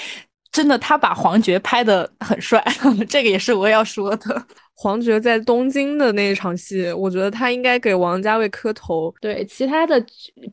[0.52, 2.64] 真的，他把黄觉拍的很帅，
[3.08, 4.46] 这个也是我要说的。
[4.74, 9.14] 黄觉在东京的那一场戏，我觉得他应该给王家卫磕头。
[9.22, 10.04] 对，其他的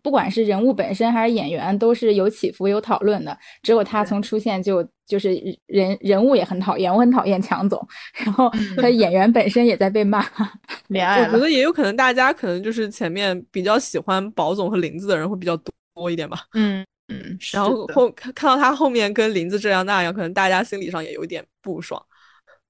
[0.03, 3.35] 不管是人物本身还是演员，都是有起伏、有讨论的。
[3.63, 5.35] 只有他从出现就就是
[5.65, 7.83] 人人物也很讨厌，我很讨厌强总。
[8.23, 10.23] 然后他演员本身也在被骂。
[10.89, 15.59] 恋爱我觉得也有可能，大家可能就是前面比较喜欢宝总和林子的人会比较
[15.95, 16.41] 多一点吧。
[16.53, 17.39] 嗯嗯。
[17.53, 22.03] 然后后看看到他后面跟林子这样那样，可能大家心理上也有点不爽。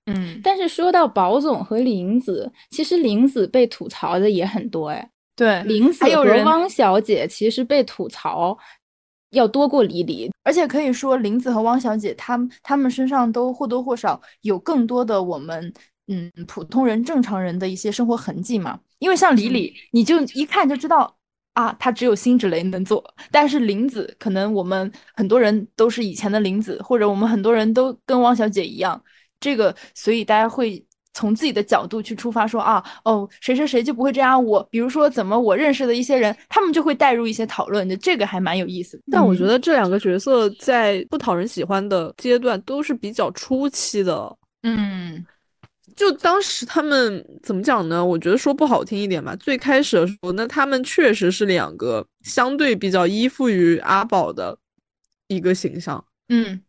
[0.07, 5.11] 嗯，但是说到宝总和林子，其实林子被吐槽的也很多哎。
[5.37, 8.57] 对，林子和汪小姐其实被吐槽
[9.31, 15.72] 要多过李李，而且可以说林子和汪小姐，他们他们身上都或多或少有更多的我们
[16.07, 18.81] 嗯普通人正常人的一些生活痕迹嘛。
[18.98, 21.17] 因为像李李，你就一看就知道
[21.58, 23.02] 啊，他只有辛芷蕾能做。
[23.32, 29.02] 但是林子，可能我们很多人都是以前的林子，或者我们很多人都跟汪小姐一样。
[29.40, 30.80] 这个，所以大家会
[31.14, 34.44] 从自己的角度去出发，说啊，哦，谁谁谁就不会这样。
[34.44, 39.00] 我比如说，怎么我认识的一些人，他们就会带入一些讨论的，这个还蛮有意思。
[39.10, 44.36] 但我觉得这两个角色在不讨人喜欢的阶段都是比较初期的。
[44.62, 45.26] 嗯，
[45.98, 48.04] 就当时他们怎么讲呢？
[48.04, 54.56] 我觉得说不好听一点吧，最开始的时候，那他们确实是两个相对比较依附于阿宝的
[55.26, 56.02] 一个形象。
[56.28, 56.62] 嗯，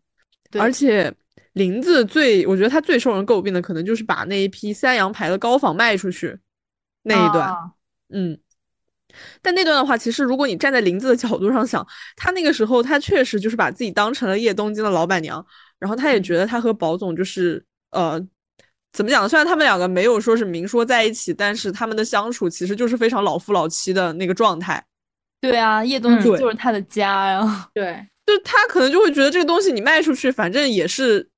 [0.50, 1.14] 对而且
[1.54, 6.36] 林子最，我觉得他最受人诟病的，可能就是把那一批三洋牌的高仿卖出去
[7.04, 7.48] 那一段。
[7.48, 7.72] 啊
[8.12, 8.36] 嗯，
[9.44, 15.46] 但那段的话，其实如果你站在林子的角度上想，他那个时候他确实就是把自己当成了叶东京的老板娘，
[15.78, 18.20] 然后他也觉得他和宝总就是呃，
[18.92, 19.28] 怎么讲？
[19.30, 24.84] 虽然他们两个没有说是明说在一起，但是他们的相处其实就是非常老夫老妻的那个状态。
[25.42, 27.70] 对啊，叶东京就是他的家呀。
[27.74, 31.30] 对， 就他可能就会觉得这个东西你卖出去，反正也是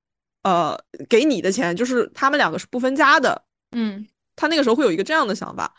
[0.44, 3.44] 呃给你的钱，就是他们两个是不分家的。
[3.76, 5.72] 嗯，他那个时候会有一个这样的想法，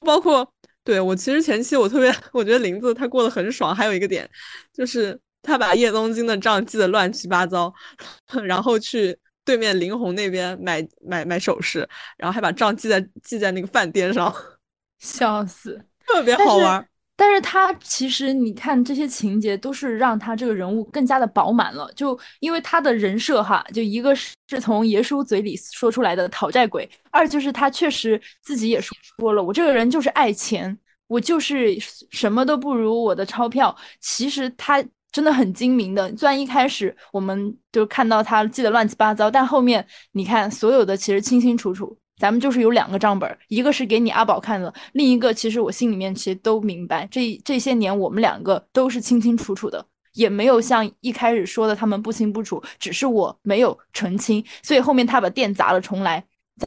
[0.00, 0.52] 包括
[0.84, 4.28] 对我其实前期我特别， 我觉得林子他过得很爽，还有一个点
[4.74, 7.72] 就是他把叶东京的账记得乱七八糟，
[8.44, 9.16] 然后去
[9.50, 14.32] 对面林红那边买买买首饰，然后还把账记在记在那个饭店上，
[15.00, 15.84] 笑死。
[16.06, 16.86] 特别好玩儿。
[17.16, 31.76] 但是他其实你看这些情节都是让他这个人物更加的饱满了，就因为他的人设哈，就一个是是从爷叔嘴里说出来的讨债鬼，二就是他确实自己也说说了，我这个人就是爱钱，我就是
[32.10, 33.76] 什么都不如我的钞票。
[34.00, 34.82] 其实他
[35.12, 41.96] 真的很精明的，虽然一开始我们就看到他记得乱七八糟，但后面你看所有的其实清清楚楚。
[42.16, 56.22] 咱们就是有两个账本，一个是给你阿宝看的，另一个其实我心里面其实都明白，这这些年我们两个都是清清楚楚的，也没有像一开始说的他们不清不楚，只是我没有澄清，所以后面他把店砸了重来，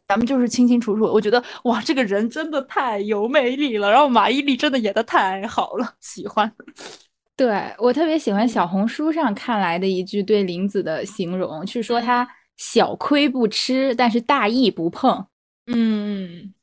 [0.08, 1.04] 咱们就是清清楚楚。
[1.04, 6.52] 我觉得哇，这个人真的太有魅力了，然后马伊琍真的演的太好了，喜欢。
[7.36, 15.26] 对我特别喜欢小红书上看来的一句对林子的形容，是说他小亏不吃，但是大义不碰。
[15.65, 16.54] 嗯，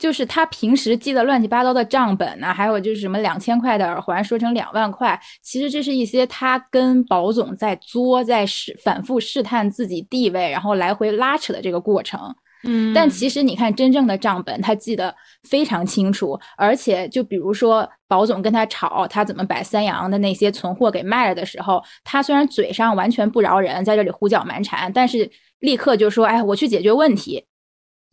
[0.00, 12.34] 就是他平时记的乱七八糟的账本呐、还有就是什么两千块的耳环说成两万块，其实这是一些他跟宝总在作，在试反复试探自己地位，然后来回拉扯的这个过程。
[12.64, 15.14] 嗯但其实你看真正的账本，他记得
[15.48, 27.44] 非常清楚，而且就比如说宝总跟他吵，他怎么把三洋的那些存货给卖了的时候，他虽然嘴上完全不饶人，在这里胡搅蛮缠，但是立刻就说：“哎，我去解决问题。”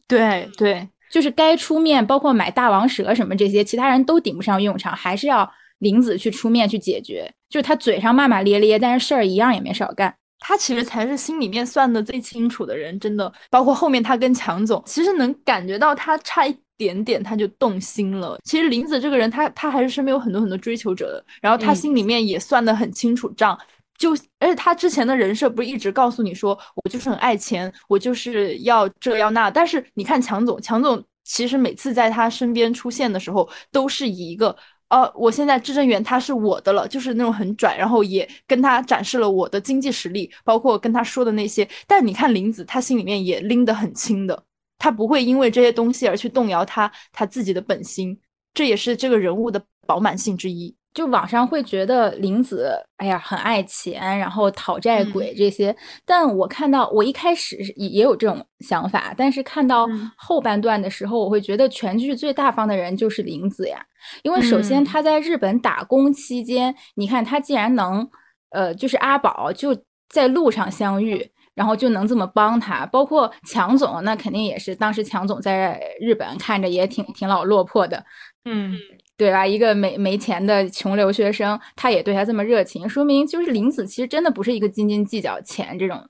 [0.08, 7.34] 对对，就是该出面，包括买大王蛇什么这些，其他人都顶不上用场，还是要林子去出面去解决。
[7.50, 10.16] 就是他嘴上骂骂咧咧，但是事儿一样也没少干。
[10.40, 13.32] 他其实才是心里面算的最清楚的人，真的。
[13.50, 18.38] 包括后面他跟强总，其实能感觉到他差一点点他就动心了。
[18.44, 23.58] 其实林子这个人，他他还是身边有很多很多追求者的，然后他嗯心里面也算得很清楚账。
[23.98, 29.50] 就而且他之前的人设不是一直告诉你说，我就是很爱钱，我就是要这要那。
[29.50, 34.54] 但是你看强总，强总其实每次在他身边出现的时候，都是以一个
[34.96, 41.68] 呃，我现在至臻园他是我的了，就是那种很拽，然后也跟他展示了我的经济实力，包括跟他说的那些。
[41.86, 44.44] 但你看林子，他心里面也拎得很轻的，
[44.78, 48.18] 他不会因为这些东西而去动摇他他自己的本心，
[48.54, 50.74] 这也是这个人物的饱满性之一。
[50.96, 55.76] 就网上会觉得林子，哎呀，很爱钱，然后讨债鬼这些。
[56.06, 63.86] 但我看到，我一开始也也有这种想法，但是看到嗯后半段的时候，我会觉得全剧最大方的人就是林子呀。
[64.24, 68.10] 因为首先嗯他在日本打工期间，你看他既然能，
[68.50, 69.78] 呃，就是阿宝就
[70.10, 71.32] 在路上相遇。
[71.56, 78.04] 然后就能这么帮他，包括强总，那肯定也是当时强总在日本看着也挺挺老落魄的，
[78.44, 78.76] 嗯，
[79.18, 79.46] 对吧？
[79.48, 86.08] 一个没没钱的穷留学生，他也对他这么热情，说明就是林子其实真的不是一个斤斤计较钱这种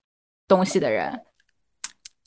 [0.48, 1.22] 东西的人。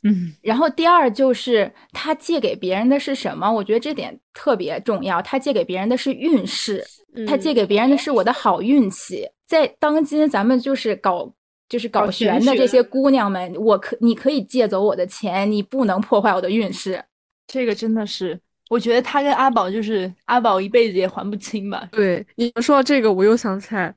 [0.04, 3.50] 嗯，然后第二就是他借给别人的是什么？
[3.50, 5.20] 我觉得这点特别重要。
[5.20, 6.84] 他借给别人的是运势，
[7.26, 9.28] 他借给别人的是我的好运气。
[9.44, 11.34] 在当今咱们就是搞
[11.68, 17.04] 就是搞玄的这些姑娘们，我可你可以借走我的钱，你不能破坏我的运势。
[17.48, 21.88] 这个真的是，我觉得他跟阿宝就是阿宝一辈子也还不清吧。
[21.92, 23.94] 对你们说到这个，我又想起来，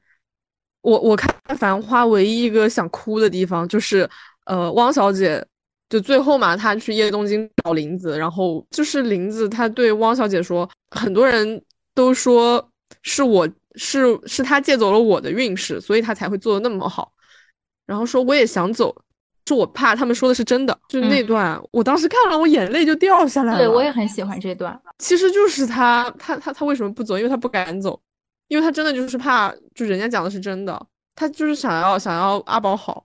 [0.82, 4.10] 我我看《繁花》唯一一个想哭的地方就是，
[4.46, 5.46] 呃，汪小姐
[5.90, 11.62] 就最后嘛，她去叶东京找林子，然后就是林子她对汪小姐说，很多人
[11.94, 12.72] 都说
[13.02, 17.12] 是我是是她借走了我的运势，所以她才会做的那么好，
[17.86, 18.96] 然后说我也想走。
[19.52, 23.60] 是我怕他们说的是真的，就是那嗯段，我当时看了，我眼泪就掉下来了。
[23.60, 24.80] 对我也很喜欢这段。
[24.98, 27.18] 其实就是他，他他他为什么不走？
[27.18, 28.00] 因为他不敢走，
[28.48, 33.04] 因为他真的就是怕，就人家讲的是真的，他就是想要想要阿宝好。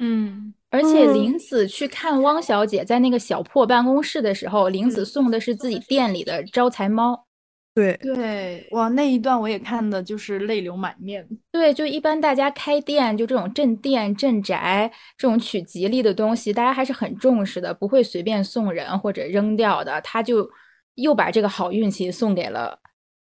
[0.00, 7.26] 嗯，而且林子去看汪小姐在那个小破办公室的时候，林子送的是自己店里的招财猫。
[7.74, 11.26] 对对，哇，那一段我也看的，就是泪流满面。
[11.50, 19.98] 对，就一般大家开店，就这种镇店、镇宅这种取吉利的东西，大家还是很重视的，不会随便送人或者扔掉的。
[20.02, 20.46] 他就
[20.96, 22.78] 又把这个好运气送给了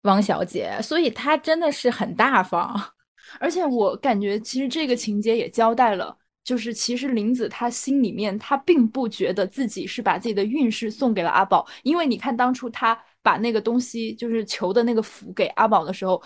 [0.03, 2.73] 汪小姐，所以他真的是很大方。
[3.41, 6.15] 而且我感觉，其实这个情节也交代了，
[6.45, 12.97] 就是其实林子他心里面他并不觉得自己是把自己的运势送给了阿宝，因为你看当初他。
[13.21, 16.21] 把那个东西，就是求的那个符给阿宝的时候，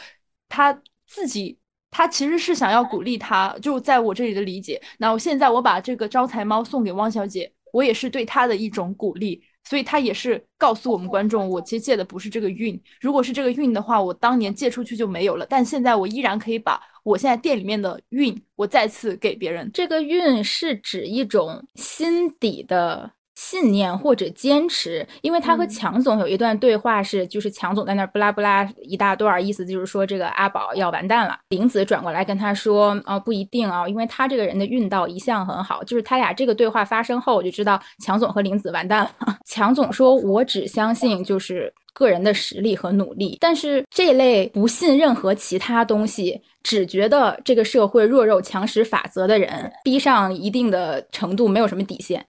[0.48, 0.72] 他
[1.08, 1.58] 自己
[1.92, 4.82] 他其实是想要鼓励他，就在我这里的理解。
[4.98, 19.70] 那我现在我把这个招财猫送给汪小姐，我也是对她的一种鼓励，所以他也是告诉我们观众，我其实借的不是这个运，如果是这个运的话，我当年借出去就没有了，但现在我依然可以把我现在店里面的运，我再次给别人。
[19.74, 23.12] 这个运是指一种心底的。
[23.36, 31.38] 信念或者坚持，因为他和强总有一段对话是，就是强总在那儿不拉不拉一大段，意思就是说这个阿宝要完蛋了。
[31.50, 35.84] 玲子转过来跟他说，哦，不一定啊，因为他这个人的运道一向很好。
[35.84, 39.12] 就是他俩这个对话发生后，我就知道强总和玲子完蛋了。
[39.46, 52.26] 强总说，我只相信就是个人的实力和努力，但是这类不信任何其他东西，只觉得这个社会弱肉强食法则的人，逼上一定的程度，没有什么底线。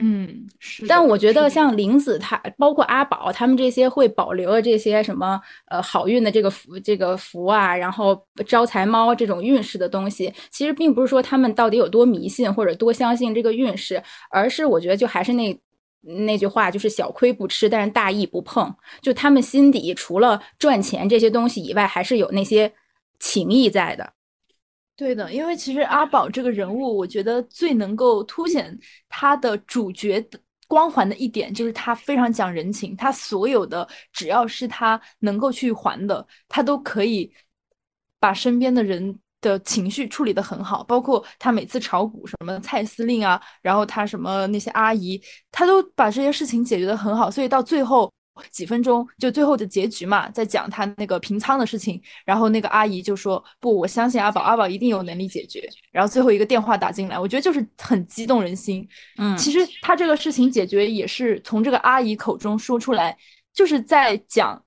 [0.00, 0.86] 嗯，是。
[0.86, 15.60] 但我觉得像玲子他，包括阿宝他们这些会保留这些什么呃好运的这个福这个福啊，然后招财猫这种运势的东西，其实并不是说他们到底有多迷信或者多相信这个运势，而是我觉得就还是那
[16.02, 18.74] 那句话，就是小亏不吃，但是大意不碰。
[19.02, 22.72] 就他们心底除了赚钱这些东西以外，还是有那些
[23.18, 24.14] 情谊在的。
[25.00, 28.78] 对的，因为其实阿宝这个人物，我觉得最能够凸显
[29.08, 30.38] 他的主角的
[30.68, 32.94] 光环的一点，就是他非常讲人情。
[32.94, 37.32] 他所有的只要是他能够去还的，他都可以
[38.18, 40.84] 把身边的人的情绪处理得很好。
[40.84, 45.18] 包括他每次炒股，什么蔡司令啊，然后他什么那些阿姨，
[45.50, 47.30] 他都把这些事情解决得很好。
[47.30, 48.12] 所以到最后。
[48.50, 55.68] 几分钟就最后的结局嘛，在讲他那个平仓的事情，然后那个阿姨就说不，我相信阿宝，阿宝一定有能力解决。
[55.92, 58.88] 然后最后一个电话打进来，我觉得就是很激动人心。
[59.18, 63.16] 嗯，其实他这个事情解决也是从这个阿姨口中说出来，
[63.52, 64.62] 就是在讲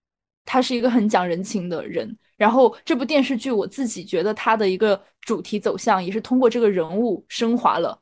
[0.45, 2.18] 他是一个很讲人情的人。
[2.36, 7.97] 然后这部电视剧我自己觉得他的一个主题走向也是通过这个人物升华了。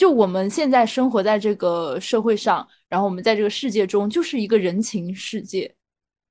[0.00, 5.70] 就我们现在生活在这个社会上，然后我们在这个世界中就是一个人情世界，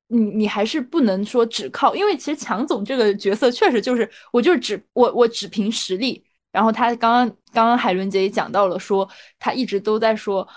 [0.07, 6.25] 你你还是不能说只靠，因为其实强总这个角色确实就是，我就是只我我只凭实力。
[6.51, 9.07] 然后他刚刚刚刚海伦姐也讲到了，说
[9.37, 10.47] 他一直都在说，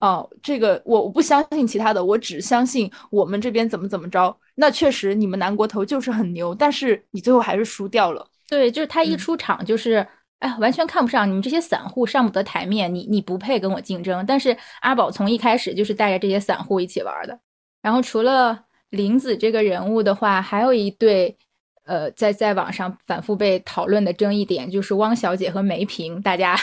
[0.00, 4.34] 哦，这个我我不相信其他的，我只相信我们这边怎么怎么着。
[4.54, 8.26] 那确实你们南国头就是很牛，但是你最后还是输掉了。
[8.48, 10.06] 对，就是他一出场就是。
[10.42, 12.92] 哎，完全看不上你们这些散户，上不得台面。
[12.92, 14.26] 你你不配跟我竞争。
[14.26, 17.38] 但是阿宝从一开始就是带着这些散户一起玩的。
[17.80, 18.58] 然后除了
[18.90, 21.36] 林子这个人物的话，还有一对，
[21.84, 26.56] 呃，在在网上反复被讨论的争议点就是汪小姐和梅萍，大家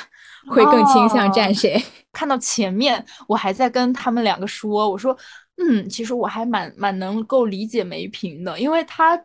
[0.49, 1.81] 会更倾向站谁？
[2.11, 5.17] 看到前面，我还在跟他们两个说，我说，
[5.55, 9.17] 嗯，其实我还蛮蛮能够理解梅萍的，因为她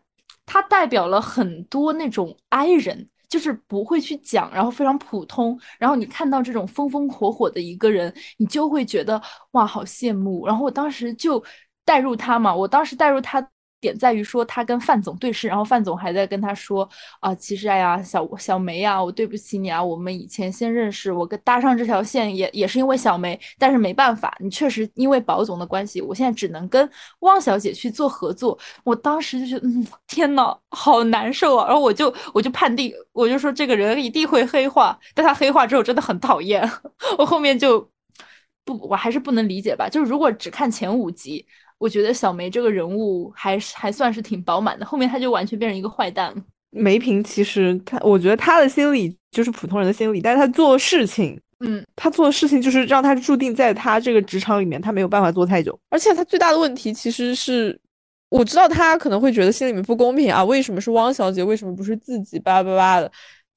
[0.46, 3.08] 她代表了很多那种 I 人。
[3.34, 9.20] 就是不会去讲，然后非常普通，然后你看到这种风风火火的一个人，你就会觉得
[9.50, 10.46] 哇，好羡慕。
[10.46, 11.42] 然后我当时就
[11.84, 13.44] 带入他嘛，我当时带入他。
[13.84, 16.88] 点在于说他跟范总对视，然后范总还在跟他说
[17.20, 26.88] 啊，其实哎呀，小小梅啊，我对不起你啊，我们以前先认识，我跟搭上这条线也也是因为小梅，但是没办法，你确实因为保总的关系，我现在只能跟
[27.20, 28.58] 汪小姐去做合作。
[28.84, 31.66] 我当时就觉得，嗯，天呐，好难受啊！
[31.66, 36.68] 然后我就我就判定，我就说这个人一定会黑化，但他黑化之后真的很讨厌。
[37.18, 37.86] 我后面就
[38.64, 39.88] 不，我还是不能理解吧？
[39.90, 41.44] 就是如果只看前五集。
[41.84, 46.34] 我觉得小梅这个人物还是还算是挺饱满的，后面她就完全变成一个坏蛋。
[46.70, 55.78] 梅萍其实她，我觉得她的心理就是普通人的心理，但是她做事情，嗯，她做的事情就是让她注定在她这个职场里面，她没有办法做太久。
[55.90, 57.78] 而且她最大的问题其实是，
[58.30, 63.12] 我知道她可能会觉得心里面不公平啊，为什么是汪小姐，为什么不是自己，巴拉巴拉的。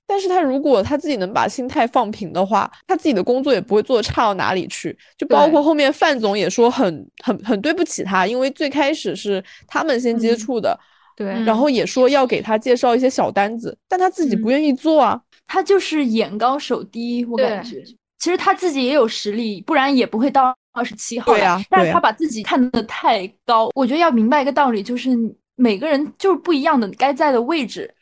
[0.08, 4.97] 但是他如果他自己能把心态放平的话，他自己的工作也不会做的差到哪里去。
[5.18, 10.80] 就包括后面范总也说很很很对不起他，因为最开始是他们先接触的，
[11.16, 15.22] 对，然后也说要给他介绍一些小单子，但他自己不愿意做啊。
[15.45, 17.84] 他就是眼高手低，我感觉。
[18.18, 21.38] 其实他自己也有实力，不然也不会到二十七号来。
[21.38, 25.12] 对呀但是他把自己看得太高，我觉得要明白一个道理，就是
[25.55, 27.93] 每个人就是不一样的，该在的位置。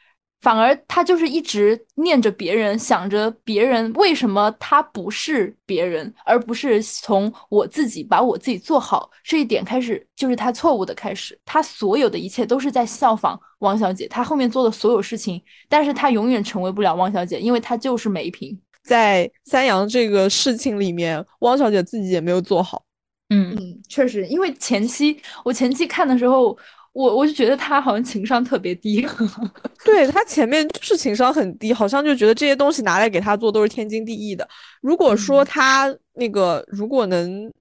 [0.46, 11.36] 反而他就是一直念着别人，想着别人为什么他不是别人，而不是从我自己把我自己做好这一点开始，就是他错误的开始。
[11.46, 18.56] 他所有的一切都是在效仿汪小姐，他后面做的所有事情，但是他永远成为不了汪小姐，因为他就是梅萍。
[18.84, 22.84] 在三阳这个事情里面，汪小姐自己也没有做好。
[23.30, 26.56] 嗯，嗯，确实，因为前期我前期看的时候，
[26.96, 29.06] 我我就觉得他好像情商特别低。
[29.84, 34.48] 对他前面就是情商很低，好像就觉得这些东西拿来给他做都是天经地义的。
[34.82, 37.52] 如果说嗯他那个如果能，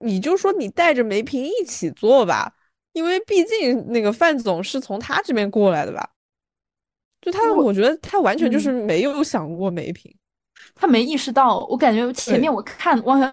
[0.00, 2.52] 你就说你带着梅萍一起做吧，
[2.92, 6.06] 因为毕竟那个范总是从他这边过来的吧。
[7.22, 10.14] 就他，我我觉得他完全就是嗯没有想过梅萍。
[10.74, 13.32] 他没意识到，我感觉前面我看汪小这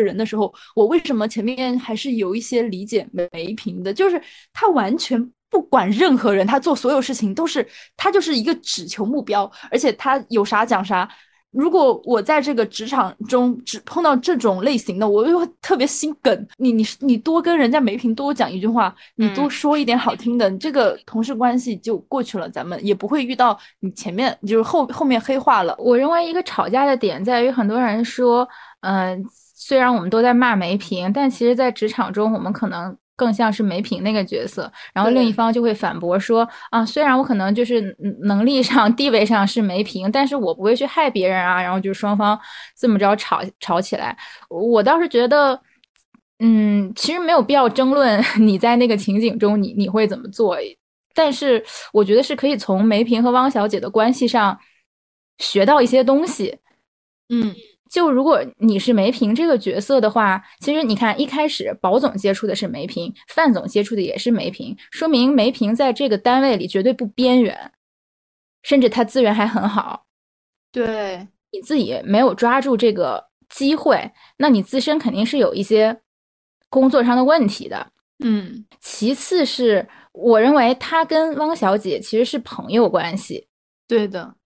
[0.00, 4.20] 个人的时候，我为什么前面还是有一些理解梅萍的，就是
[4.52, 11.08] 他完全不管任何人，他做所有事情都是他就是一个只求目标，而且他有啥讲啥。
[11.52, 16.46] 如果我在这个职场中只碰到这种类型的，我就会特别心梗。
[16.58, 25.74] 你你你多跟人家梅萍多讲一句话，你多嗯说一点好听的，你这个同事关系就过去了，咱们也不会遇到你前面就是后后面黑化了。
[25.76, 28.48] 我认为一个吵架的点在于，很多人说，
[28.82, 29.20] 嗯、
[29.62, 34.72] 虽然我们都在骂梅萍，但其实，在职场中，我们可能更像是梅萍那个角色。
[34.94, 41.60] 然后另一方就会反驳说，啊，虽然我可能就是嗯能力上、地位上是梅萍，但是我不会去害别人啊。
[41.60, 42.40] 然后就双方
[42.74, 44.16] 这么着吵吵起来，
[44.48, 45.60] 我倒是觉得。
[46.42, 50.56] 嗯，其实没有必要争论 你在那个情景中你你会怎么做，
[51.14, 54.58] 但是我觉得是可以从梅萍和汪小姐的关系上
[55.36, 56.58] 学到一些东西。
[57.28, 57.54] 嗯，
[57.90, 67.72] 就如果你是梅萍这个角色的话，其实你看一开始保总接触的是梅萍，范总接触的也是梅萍，说明梅萍在这个单位里绝对不边缘，
[68.62, 70.06] 甚至他资源还很好。
[70.70, 76.00] 对，你自己没有抓住这个机会，那你自身肯定是有一些
[76.68, 77.88] 工作上的问题的。
[78.22, 83.48] 嗯其次是我认为他跟汪小姐其实是朋友关系。
[83.88, 84.36] 对的，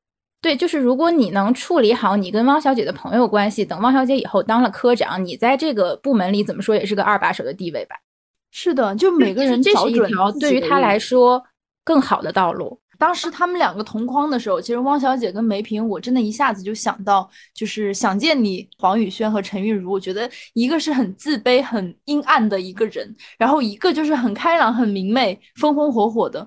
[0.44, 7.96] 对，就是如果你能处理好你跟汪小姐的朋友关系，等汪小姐以后当了科长，你在这个部门里怎么说也是个二把手的地位吧。
[8.50, 10.98] 是的，就每个人这是一条对于他来。
[10.98, 11.42] 说
[11.82, 12.78] 更好的道路。
[12.98, 19.90] 当时他们两个同框的时候，其实汪小姐跟梅萍，我真的一下子就想到，就是想见你黄宇轩和陈韵如。
[19.90, 26.46] 我觉得一个是很自卑、很阴暗的一个人，然后一个就是很开朗、很明媚、风风火火的。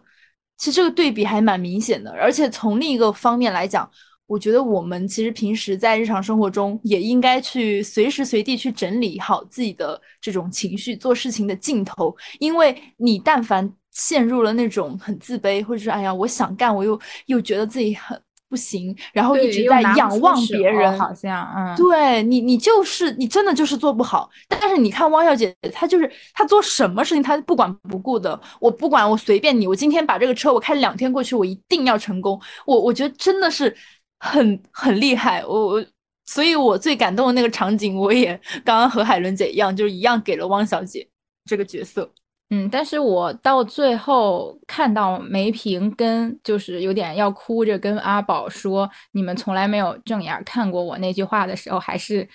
[0.57, 3.89] 其实这个对比还蛮明显的，而且从另一个方面来讲，
[4.25, 18.19] 我觉得我们其实平时在日常生活中也应该去随时随地去整理好自己的这种情绪，做事情的劲头，因为你但凡陷入了那种很自卑，或者是哎呀，我想干，我又又觉得自己很
[18.49, 24.29] 不行，然后一直在仰望别人，好像嗯，对你，你就是你真的就是做不好。
[24.47, 32.39] 但是你看汪小姐，她就是她做什么事情她不管不顾的，我不管，我随便你，我今天把这个车我开两天过去，我一定要成功。
[32.65, 33.75] 我我觉得真的是
[34.19, 35.85] 很很厉害，我我。
[36.29, 41.07] 所以我最感动的那个场景，我也 刚刚和海伦姐一样，就是一样给了汪小姐
[41.45, 42.11] 这个角色。
[42.49, 52.27] 嗯，但是我到最后看到梅萍跟就是有点要哭着跟阿宝说你们从来没有正眼看过我那句话的时候，还是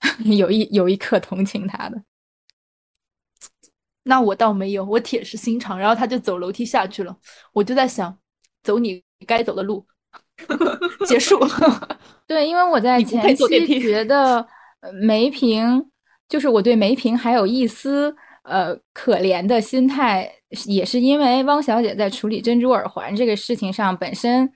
[0.38, 2.00] 有一有一刻同情他的。
[4.04, 7.16] 那我倒没有，我铁石心肠，然后他就走楼梯下去了，
[7.52, 8.16] 我就在想，
[8.62, 9.84] 走你该走的路，
[11.08, 11.40] 结束。
[12.24, 14.46] 对，因为我在前期觉得
[14.78, 15.90] 呃梅萍，
[16.28, 18.14] 就是我对梅萍还有一丝
[18.46, 20.32] 呃可怜的心态，
[20.66, 24.52] 也是因为汪小姐在处理珍珠耳环这个事情上本身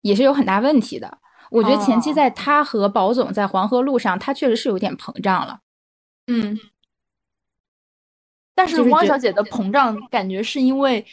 [0.00, 1.18] 也是有很大问题的。
[1.50, 5.60] 我觉得前期哦在她和保总在黄河路上，她确实是有点膨胀了。
[6.28, 6.58] 嗯，
[8.54, 11.04] 但是汪小姐的膨胀感觉是因为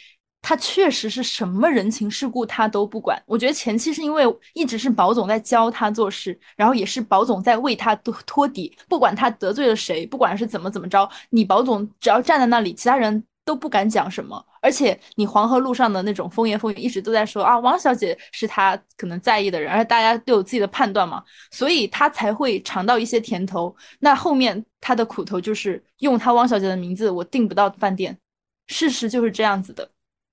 [0.42, 3.22] 他确实是什么人情世故他都不管。
[3.26, 4.24] 我觉得前期是因为
[4.54, 14.44] 一直是保总在教他做事，然后也是保总在为他托托底，不管他得罪了谁，不管是怎么怎么着，你保总只要站在那里，其他人都不敢讲什么。
[14.62, 23.74] 而且你黄河路上的那种风言风语，一直都在说啊，汪小姐是他可能在意的人，而且大家都有自己的判断嘛，所以他才会尝到一些甜头。
[23.98, 28.18] 那后面他的苦头就是用他汪小姐的名字，我订不到饭店，
[28.66, 29.90] 事实就是这样子的。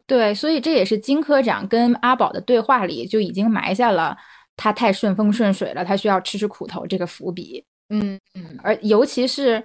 [0.08, 4.18] 对，所以这也是金科长跟阿宝的对话里就已经埋下了
[4.56, 7.64] 他太顺风顺水了，他需要吃吃苦头这个伏笔。
[7.90, 9.64] 嗯嗯，而尤其是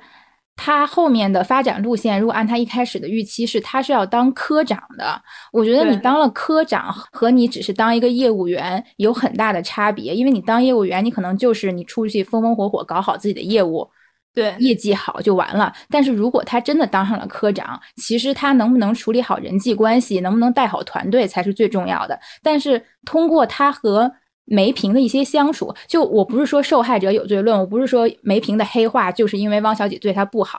[0.54, 5.20] 他后面的发展路线，如果按他一开始的预期是他是要当科长的，
[5.52, 13.88] 我觉得你当了科长和你只是当一个业务员有很大的差别，因为你当业务员，你可能就是你出去风风火火搞好自己的业务，
[14.34, 15.72] 对，业绩好就完了。
[15.90, 22.18] 但是如果他真的当上了科长，其实他能不能处理好人际关系，能不能带好团队才是最重要的。
[22.42, 24.10] 但是通过他和
[24.44, 30.58] 梅萍的一些相处，就我不是说受害者有罪论，我不是说梅萍的黑化就是因为汪小姐对他不好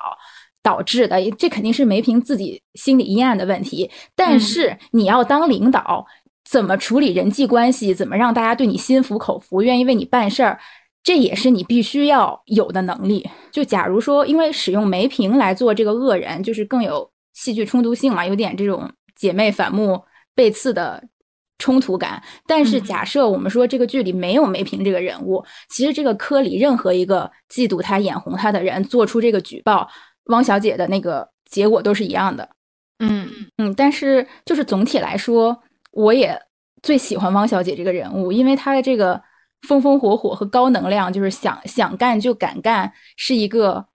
[0.62, 3.90] 导致的，这肯定是梅萍自己心理阴暗的问题。
[4.16, 6.06] 但嗯是你要当领导，
[6.50, 10.60] 怎么处理人际关系，怎么让大家对你心服口服，愿意为你办事儿，
[11.04, 13.30] 这也是你必须要有的能力。
[13.52, 20.02] 就假如说，因为使用梅瓶来做这个恶人，就是更有戏剧冲突性嘛，有点这种姐妹反目
[20.34, 21.04] 背刺的
[21.60, 22.24] 冲突感。
[22.48, 29.88] 但是嗯假设我们说这个剧里没有梅瓶这个人物，其实这个科里任何一个嫉妒他、眼红他的人做出这个举报，
[30.26, 32.50] 汪小姐的那个结果都是一样的。
[33.00, 36.40] 嗯嗯，但是就是总体来说，我也
[36.82, 39.22] 最喜欢汪小姐这个人物，因为她的这个
[39.68, 43.86] 风风火火和高能量，就是想想干就敢干，是一个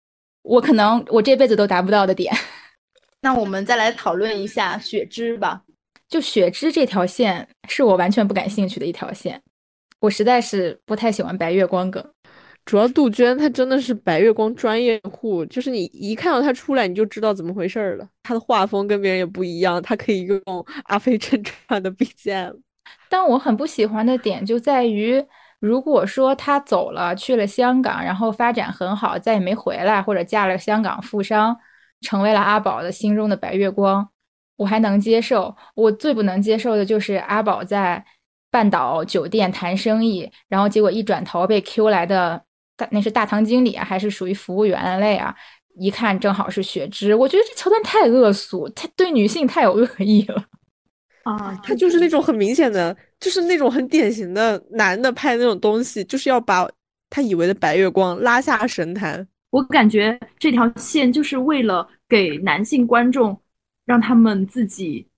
[0.43, 2.33] 我可能我这辈子都达不到的点。
[3.21, 5.62] 那我们再来讨论一下雪芝吧。
[6.09, 9.43] 就雪芝这条线是我完全不感兴趣的一条线，
[10.01, 12.03] 我实在是不太喜欢白月光梗。
[12.64, 18.09] 主要杜鹃她真的是白月光专业户，就是你一看到她出来，你就知道怎么回事儿了。
[18.23, 20.39] 她的画风跟别人也不一样，她可以用
[20.85, 22.55] 《阿飞 正传》的 BGM。
[23.11, 25.23] 但我很不喜欢的点就在于，
[25.61, 31.56] 如果说他走了，去了香港，然后发展很好，再也没回来，或者嫁了香港富商，
[32.00, 34.09] 成为了阿宝的心中的白月光，
[34.56, 35.56] 我还能接受。
[35.74, 38.04] 我最不能接受的就是阿宝在
[38.50, 42.40] 半岛酒店谈生意，然后结果一转头被 Q 来的
[42.76, 45.34] 大那是大堂经理啊，还是属于服务员类啊？
[45.80, 50.44] 一看正好是雪芝，我觉得这桥段太恶俗，太对女性太有恶意了。
[51.37, 56.68] 啊，他就是那种很明显的，就是那种很典型的男的拍那种东西，就是要把
[57.11, 59.26] 他以为的白月光拉下神坛。
[59.51, 63.39] 我感觉这条线就是为了给男性观众
[63.85, 65.09] 让他们自己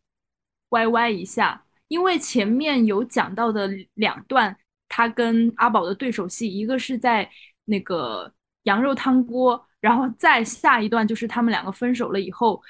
[0.70, 4.56] 歪歪一下，因为前面有讲到的两段，
[4.88, 7.28] 他跟阿宝的对手戏，一个是在
[7.64, 8.32] 那个
[8.64, 12.60] 羊肉汤锅，然后再下一段就是他们两个分手了以后，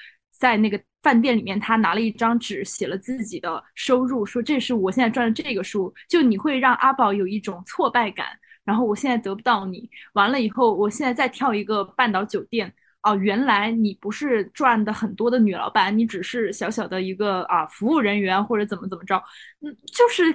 [0.41, 8.27] 在那个饭店里面，他拿了一张纸写了自己的收入，说这是我现在赚的这个数，就你会让阿宝有一种挫败感。
[8.63, 12.71] 然后我现在得不到你，完了以后，我现在再跳一个半岛酒店
[13.03, 19.17] 哦，原来你不是赚的很多的女老板，你只是小小的一个啊服务人员或者怎么怎么着，
[19.61, 20.31] 嗯，就是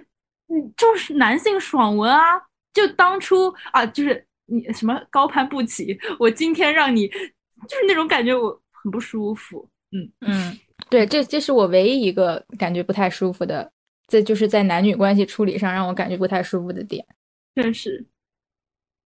[0.49, 2.41] 嗯就是男性爽文啊，
[2.73, 10.59] 就当初啊就是你什么高攀不起，我今天让你就是那种感觉，我很不舒服，嗯嗯，
[10.91, 13.71] 对，这这是我唯一一个感觉不太舒服的，
[14.09, 17.07] 这就是在男女关系处理上让我感觉不太舒服的点。
[17.55, 18.05] 确实。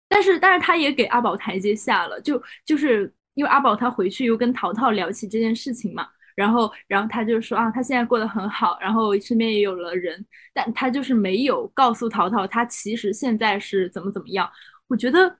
[0.09, 14.49] 但是，但是他也给阿宝台阶下了，就就是因为阿宝他回去又跟淘淘聊起这件事情嘛，然后，然后他就说啊，他现在过得很好，然后身边也有了人，但他就是没有告诉淘淘他其实现在是怎么怎么样。
[14.87, 15.37] 我觉得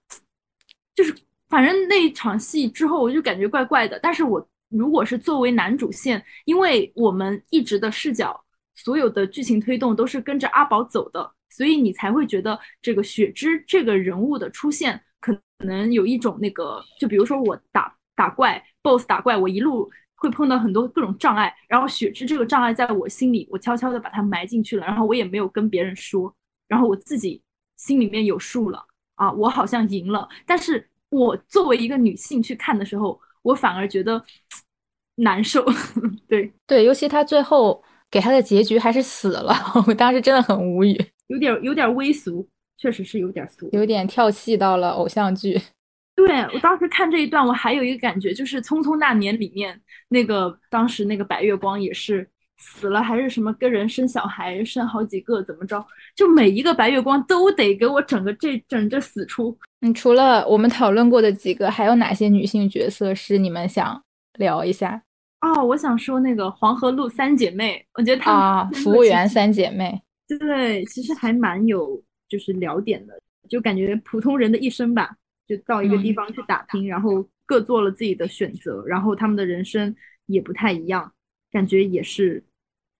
[0.94, 1.16] 就是
[1.48, 3.98] 反正那一场戏之后，我就感觉怪怪的。
[4.04, 8.44] 但是我如果是作为男主线，因为我们一直的视角，
[8.76, 11.32] 所有的剧情推动都是跟着阿宝走的。
[11.50, 26.32] 所以你才会觉得这个雪芝这个人物的出现，可能有一种那个，就比如说我打打怪，BOSS 打怪，我一路会碰到很多各种障碍，然后雪芝这个障碍在我心里，我悄悄的把它埋进去了，然后我也没有跟别人说，
[26.68, 27.42] 然后我自己
[27.78, 34.22] 心里面有数了啊，我好像赢了，但是我作为一个女性去看的时候，我反而觉得
[35.16, 35.66] 难受，
[36.28, 39.56] 对对，尤其他最后给他的结局还是死了，
[39.88, 40.96] 我当时真的很无语。
[41.28, 45.60] 有点有点微俗，确实是有点俗，有点跳戏到了偶像剧。
[46.16, 49.80] 对我当时看这一段，我还有一个感觉，就是《匆匆那年》里面
[50.10, 52.28] 那个当时那个白月光也是
[52.58, 55.86] 死了，还是什么跟人生小孩，生好几个，怎么着？
[56.16, 59.58] 就每一个白月光都得给我整个这整这死出。
[59.82, 64.02] 嗯，除了我们讨论过的几个，还有哪些女性角色是你们想
[64.40, 65.04] 聊一下？
[65.42, 70.02] 哦，我想说那个黄河路三姐妹，我觉得她服务员三姐妹。
[70.28, 73.14] 对，其实还蛮有就是聊点的，
[73.48, 75.16] 就感觉普通人的一生吧，
[75.48, 79.96] 就到一个地方去打拼，然后各做了自己的选择，然后他们的人生
[80.26, 81.14] 也不太一样，
[81.52, 82.44] 感觉也是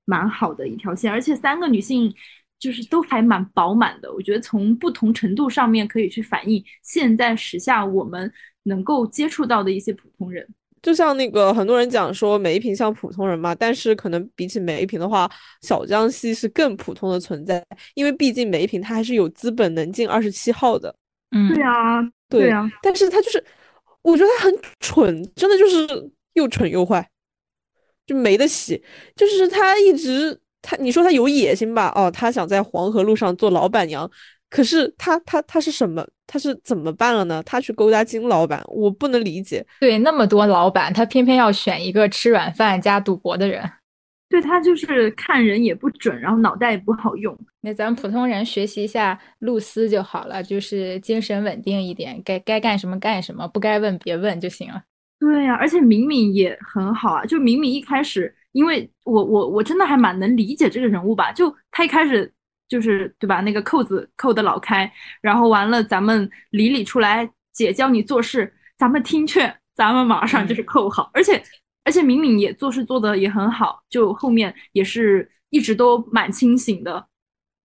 [0.08, 1.12] 蛮好的一条线。
[1.12, 2.12] 而且三个女性
[2.60, 4.12] 就是都还蛮饱满的。
[4.12, 8.32] 我觉得从不同程度上面可以去反映现在时下我们
[8.64, 10.48] 能够接触到的一些普通人。
[10.82, 15.30] 就像那个很多人讲说梅萍像普通人嘛，但是可能比起梅萍的话，
[15.62, 17.64] 小江西是更普通的存在，
[17.96, 20.96] 因为毕竟梅萍她还是有资本能进二十七号的。
[21.32, 23.44] 嗯，对啊，对啊，但是他就是，
[24.02, 27.06] 我觉得他很蠢，真的就是又蠢又坏，
[28.08, 28.82] 就没得洗。
[29.16, 31.94] 就是他一直他，你说他有野心吧？
[31.96, 34.10] 哦，他想在黄河路上做老板娘，
[34.50, 36.04] 可是他他他是什么？
[36.26, 37.42] 他是怎么办了呢？
[37.46, 39.66] 他去勾搭金老板，我不能理解。
[39.80, 43.64] 对，那么多老板，他偏偏要选一个吃软饭加赌博的人。
[44.30, 47.34] 对他就是看人也不准，然后脑袋也不好用。
[47.62, 54.82] 那咱们普通人学习一下露丝就好了，就是精神稳定一点，该该干什么干什么，不该问别问就行了。
[55.20, 57.26] 对呀、而且敏敏也很好啊。
[57.26, 61.32] 就敏敏一开始，因为我我我真的还蛮能理解这个人物吧。
[61.32, 62.32] 就他一开始
[62.68, 64.92] 就是对吧，那个扣子扣的老开，
[65.22, 71.42] 然后完了咱们李李出来，姐教你做事，咱们听劝，咱们马上就是扣好，而且。
[71.84, 77.08] 而且敏敏也做事做的也很好，就后面也是一直都蛮清醒的，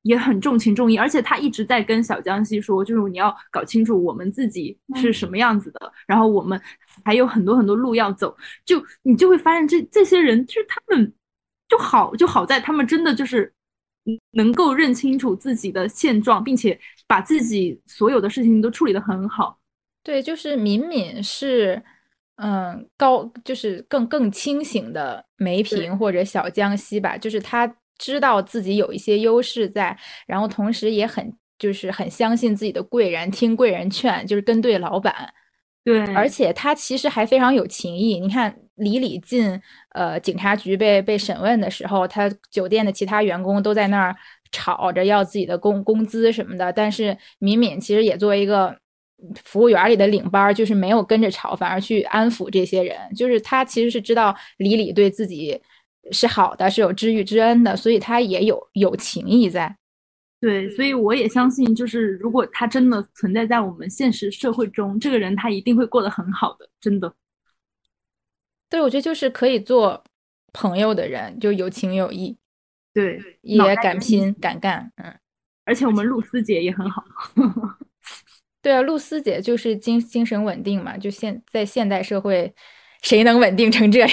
[0.02, 0.96] 也很重情重义。
[0.96, 6.60] 而且他一直在跟小江西说，就是你要搞清楚我们自己是什么样子的，嗯、然后我们
[7.04, 8.36] 还有很多很多路要走。
[8.64, 11.12] 就你就会发现这这些人，就是他们
[11.68, 13.52] 就好就好在他们真的就是
[14.32, 19.58] 能够认清楚自己的现状，并且把自己所有的事情都处理得很好。
[20.02, 21.82] 对，就是敏敏是。
[22.36, 27.72] 嗯，高就是更更清醒的梅萍或者小江西吧，就是他
[28.02, 29.96] 知道自己有一些优势在，
[30.26, 35.32] 然后同时也很就是很相信自己的贵人，听贵人劝，就是跟对老板。
[35.84, 38.18] 对，而且他其实还非常有情义。
[38.18, 39.60] 你看李李进
[39.94, 44.16] 呃警察局被被审问的时候，他酒店的其他员工都在那儿
[44.50, 48.76] 吵着要自己的工工资什么的，但是敏敏其实也作为一个。
[49.44, 52.96] 服务员里的领班就是没有跟着吵，反而去安抚这些人。
[53.14, 55.56] 就是他其实是知道李李对自己
[56.10, 59.76] 是好的，是有知遇之恩的，所以他也有有情义在。
[60.40, 67.14] 对，所以我也相信，就是如果他真的存在在我们现实社会中，这个人他一定会过得很好的，真的。
[68.68, 70.02] 对，我觉得就是可以做
[70.52, 72.36] 朋友的人，就有情有义，
[72.92, 75.14] 对，也敢拼敢干，嗯。
[75.64, 77.04] 而且我们露丝姐也很好。
[78.60, 82.52] 对啊，露丝姐就是精精神稳定嘛，就现在现代社会，
[83.02, 84.10] 谁能稳定成这样？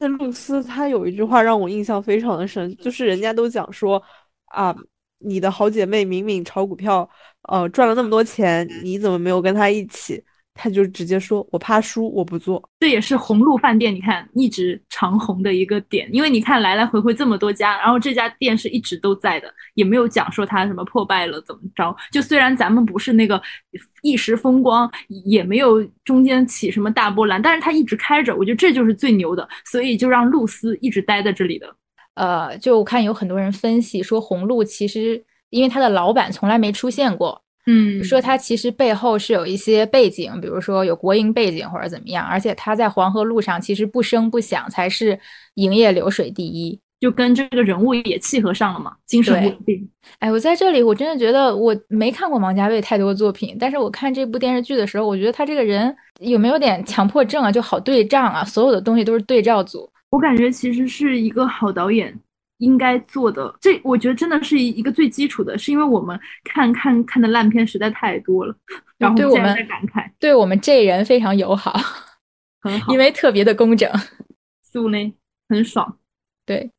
[0.00, 4.02] 那露丝她有一句话让我印象非常的深，就是人家都讲说
[4.46, 4.74] 啊，
[5.18, 7.08] 你的好姐妹敏敏炒股票，
[7.48, 10.22] 呃，赚了那么多钱，你怎么没有跟她一起？
[10.56, 12.66] 她就直接说，我怕输，我不做。
[12.80, 21.94] 这也是红鹿饭店，你看一直长红的一个点，因为你看来来回回这么多家，然后这家店是一直都在的，也没有讲说它什么破败了怎么着。
[22.10, 23.40] 就虽然咱们不是那个
[24.02, 24.90] 一时风光，
[25.24, 31.76] 也没有中间起什么大波澜，但是它一直开着，我觉得这就是最牛的，所以就让露丝一直待在这里的。
[32.14, 37.42] 呃，就我看有很多人分析说，红鹿其实因为它的老板从来没出现过。
[37.66, 45.18] 嗯，说他其实背后是有一些背景，比如说有国营背景或者怎么样，而且他在黄河路上其实不声不响才是
[45.54, 49.88] 营业流水第一，就跟这个人物也契合上了嘛，精神稳定。
[50.20, 57.50] 哎，我在这里我真的觉得我没看过王家卫太多作品，但是我看这部电视剧的时候，我觉得他这个人有没有点强迫症啊？
[57.50, 59.90] 就好对仗啊，所有的东西都是对照组。
[60.10, 62.16] 我感觉其实是一个好导演。
[62.58, 68.54] 应该做的，这我觉得真的是一个最基础的，是因为我们看看看的烂片实在太多了，
[68.96, 71.78] 然后对我们在感慨，对我们这人非常友好，
[72.62, 73.90] 很好，因为特别的工整，
[74.62, 75.14] 素呢
[75.48, 75.98] 很爽。
[76.46, 76.70] 对，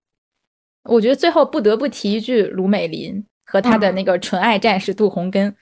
[0.84, 5.56] 我觉得最后不得不提一句卢美林和她的那个纯爱战士杜洪根，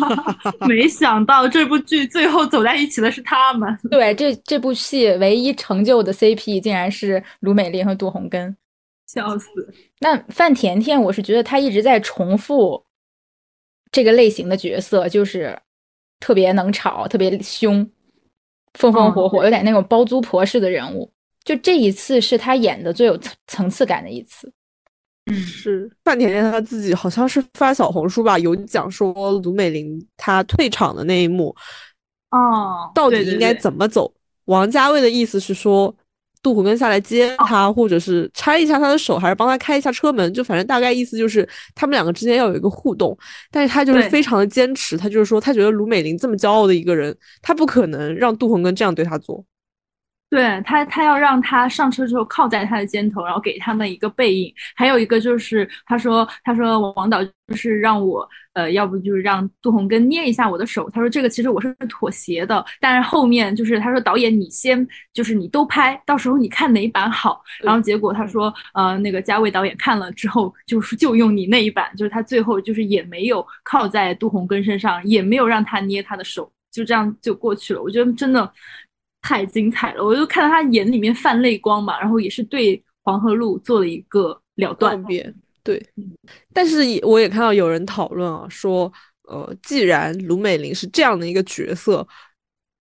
[0.66, 3.78] 没想到这部剧最后走在一起的是他们。
[3.90, 8.56] 对，这这部戏唯一成就的 CP 竟然是卢美林和杜洪根。
[9.12, 9.46] 笑死！
[10.00, 12.82] 那范甜甜，我是觉得她一直在重复
[13.90, 15.58] 这个类型的角色，就是
[16.18, 17.86] 特别能吵、特别凶、
[18.72, 21.12] 风风火火，有点那种包租婆式的人物。
[21.44, 24.50] 就这一次是她演的最有层次感的一次。
[25.26, 29.12] 嗯，是范甜甜她自己好像是发小红书吧，有讲说
[29.44, 31.54] 卢美玲她退场的那一幕，
[32.30, 34.14] 哦，到底应该怎么走？
[34.46, 35.94] 王家卫的意思是说。
[36.42, 43.16] 杜洪根下来接他，或者是拆一下他的手，还是帮他开一下车门，就反正大概意思就是他们两个之间要有一个互动。
[43.50, 49.44] 但是他就是非常的坚持，他就是说他觉得卢美玲这么骄傲的一个人，他不可能让杜洪根这样对他做。
[50.32, 54.50] 对他，他要让他上车之后靠在他的肩头，然后给他们一个背影。
[54.74, 60.88] 还有一个就是他说，他说王导就是让我，呃，要不就是让杜洪根捏一下我的手。
[60.88, 67.42] 他说这个其实我是妥协的，但是后面就是他说导演你先就是你都拍，到时候你看哪一版好。
[67.62, 77.82] 然后结果他说，呃，那个嘉伟导演看了之后就是就用你那一版，就是他最后就是也没有靠在杜洪根身上，也没有让他捏他的手，就这样就过去了。
[77.82, 78.50] 我觉得真的。
[79.22, 85.02] 太精彩了，我就看到他眼里面泛泪光嘛，然后也是对黄河路做了一个了断。
[85.62, 85.80] 对，
[86.52, 88.92] 但是我也看到有人讨论啊，说，
[89.28, 92.06] 呃，既然卢美玲是这样的一个角色，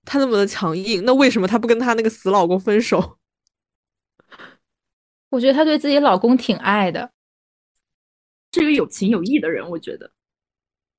[0.04, 3.20] 她那么的强硬，那为什么她不跟她那个死老公分手？
[5.30, 7.12] 我觉得她对自己老公挺爱的，
[8.52, 10.12] 是一个有情有义的人，我觉得。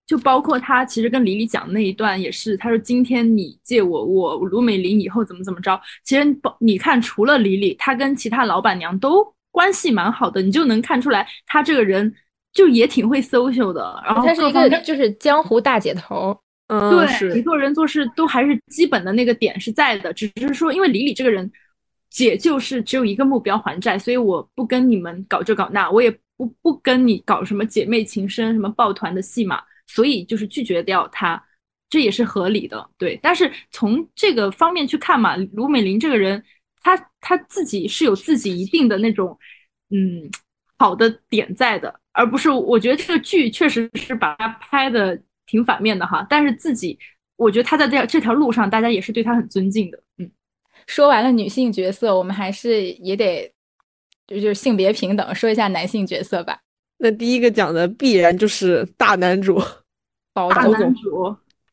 [0.07, 5.81] 就包括他其实跟李李讲那一段也是，他说今天你借我，我卢美玲以后怎么怎么着。
[6.05, 12.13] 其实你看，除了李李，他跟其他老板娘都关系蛮好的，你就能看出来他这个人
[12.53, 14.03] 就也挺会 social 的。
[14.05, 21.51] 然后他是一个就是江湖大姐头，嗯，对，你做人做事都还是基本的那个点是在的，只是说因为李李这个人，
[22.11, 29.63] 姐就是只有一个目标还债，所以我不跟你们搞这搞那，我也不不跟你搞什么姐妹情深、什么抱团的戏码。
[29.95, 31.43] 所以就是拒绝掉他，
[31.91, 33.19] 这也是合理的，对。
[33.23, 36.43] 但是从这个方面去看嘛，卢美玲这个人，
[36.83, 39.39] 她她自己是有自己一定的那种，
[39.91, 40.31] 嗯，
[40.79, 46.27] 好的点在的，而不是我觉得这个剧确实是把她拍的挺反面的哈。
[46.31, 46.99] 但是自己，
[47.37, 50.03] 我觉得他在这这条路上，大家也是对他很尊敬的。
[50.17, 50.31] 嗯，
[50.87, 53.53] 说完了女性角色，我们还是也得
[54.27, 56.59] 就就是性别平等，说一下男性角色吧。
[56.97, 59.61] 那第一个讲的必然就是大男主。
[60.33, 60.95] 保总，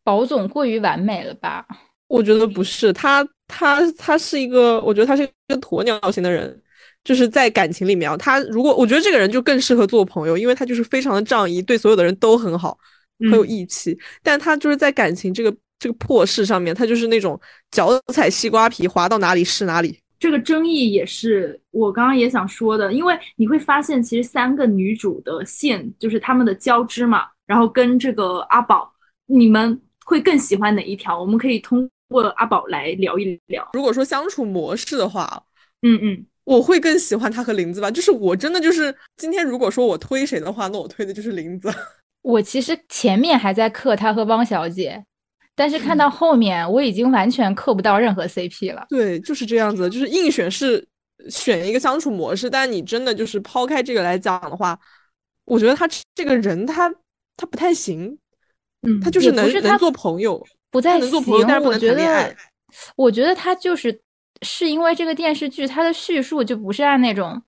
[0.04, 1.66] 保总过于完美了吧？
[2.08, 6.60] 我觉得不是，他他他是一个，我觉得他是一个鸵鸟型的人，
[7.04, 12.78] 就是在感情里面啊，他如果我觉得这个人就更适合做朋友，因为他就是非常的仗义，对所有的人都很好，
[13.20, 13.98] 很有义气。
[14.24, 17.40] 但他就是在感情这个这个破事上面，他就是那种
[17.72, 20.00] 脚踩西瓜皮，滑到哪里是哪里。
[20.20, 27.26] 这个争议也是我刚刚也想说的，因为你会发现，其实三个女主的线就是她们的交织嘛。
[27.48, 28.94] 然后跟这个阿宝，
[29.26, 31.20] 你们会更喜欢哪一条？
[31.20, 33.68] 我们可以通过阿宝来聊一聊。
[33.74, 35.44] 如果说相处模式的话，
[35.82, 37.90] 嗯嗯，我会更喜欢他和林子吧。
[37.90, 41.74] 就是我真的就是今天如果说我推谁的话，那我推的就是林子。
[42.22, 45.04] 我其实前面还在克他和汪小姐，
[45.60, 48.86] 但是看到后面我已经完全克不到任何 CP 了。
[48.88, 50.88] 对，就是这样子，就是硬选是
[51.30, 54.80] 选一个相处模式，但你真的就是抛开这个来讲的话，
[55.44, 55.86] 我觉得他
[56.16, 56.90] 这个人他。
[57.42, 58.18] 他不太行，
[58.82, 62.36] 嗯，他就是能能做朋友，不太能做朋友，但是不能谈恋爱。
[62.98, 64.02] 我觉得他就是
[64.42, 67.42] 是因为这个电视剧，它的叙述就不是按那种，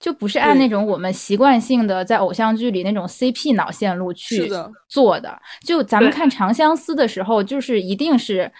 [0.00, 4.50] 就不是按那种我们习惯性的在偶像剧里那种 CP 脑线路去
[4.88, 5.38] 做的。
[5.64, 8.50] 就咱们看《长相思》的时候，就是一定是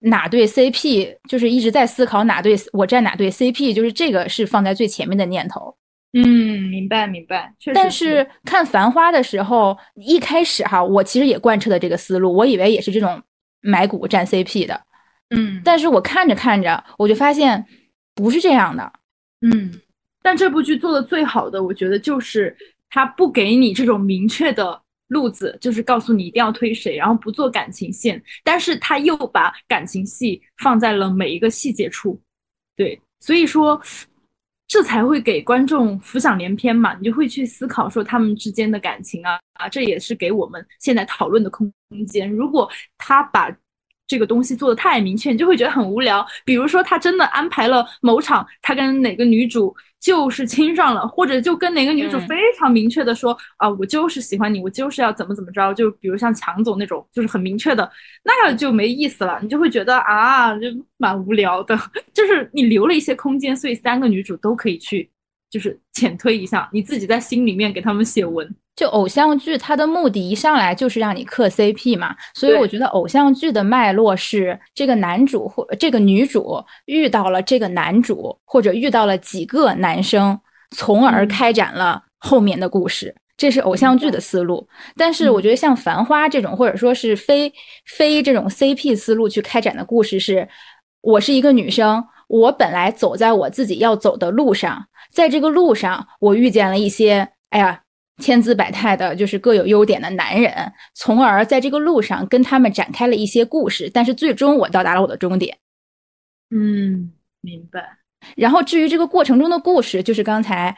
[0.00, 5.74] 哪对 CP，就是一直在思考哪对我站哪对 CP，就是这个是放在最前面的念头。
[6.12, 7.52] 嗯，明白明白。
[7.74, 13.22] 但是看《繁花》的时候，一开始哈，我其实也贯彻的这个思路，我以为也是这种
[13.60, 14.80] 买股占 CP 的。
[15.30, 17.66] 嗯，但是我看着看着，我就发现
[18.14, 18.92] 不是这样的。
[19.40, 19.72] 嗯，
[20.26, 22.56] 但这部剧做的最好的，我觉得就是
[22.90, 32.20] 他不给你这种明确的路子，就是告诉你一定要推谁，然后不做感情线，但是他又把感情戏放在了每一个细节处。
[32.74, 33.80] 对，所以说。
[34.68, 41.72] 这才会给观众浮想联翩嘛，你就会去思考说他们之间的感情啊啊，这也是给我们现在讨论的空
[42.08, 42.28] 间。
[42.28, 42.68] 如果
[42.98, 43.48] 他把
[44.08, 46.26] 这个东西做的太明确，你就会觉得很无聊。
[46.44, 49.72] 比如说他真的安排了某场，他跟哪个女主。
[50.00, 57.90] 就是亲上了，或者就跟哪个女主非常明确的说啊，我就是喜欢你，我就是要怎么怎么着，就比如像强总那种，就是很明确的，
[58.22, 61.76] 那样就没意思了，你就会觉得啊，就蛮无聊的。
[62.14, 65.10] 就是你留了一些空间，所以三个女主都可以去，
[65.50, 68.48] 就是浅推一下，你自己在心里面给他们写文。
[68.76, 80.38] 就偶像剧，它的目的一上来就是让你磕 CP 嘛，所以我觉得偶像剧的脉络是这个男主或这个女主遇到了这个男主，或者遇到了几个男生，
[80.76, 84.68] 从而开展了后面的故事，这是偶像剧的思路。
[84.94, 87.50] 但是我觉得像《繁花》这种，或者说是非
[87.86, 90.46] 非这种 CP 思路去开展的故事，是
[91.00, 97.80] 我是一个女生，我本来走在我自己要走的路上，在这个路上我遇见了一些，哎呀。
[98.18, 105.56] 千姿百态的，就是各有优点的男人，从而在这个路上跟他们展开了一些故事，但是最终我到达了我的终点。
[106.50, 107.98] 嗯，明白。
[108.36, 110.76] 然后至于这个过程中的故事，就是刚才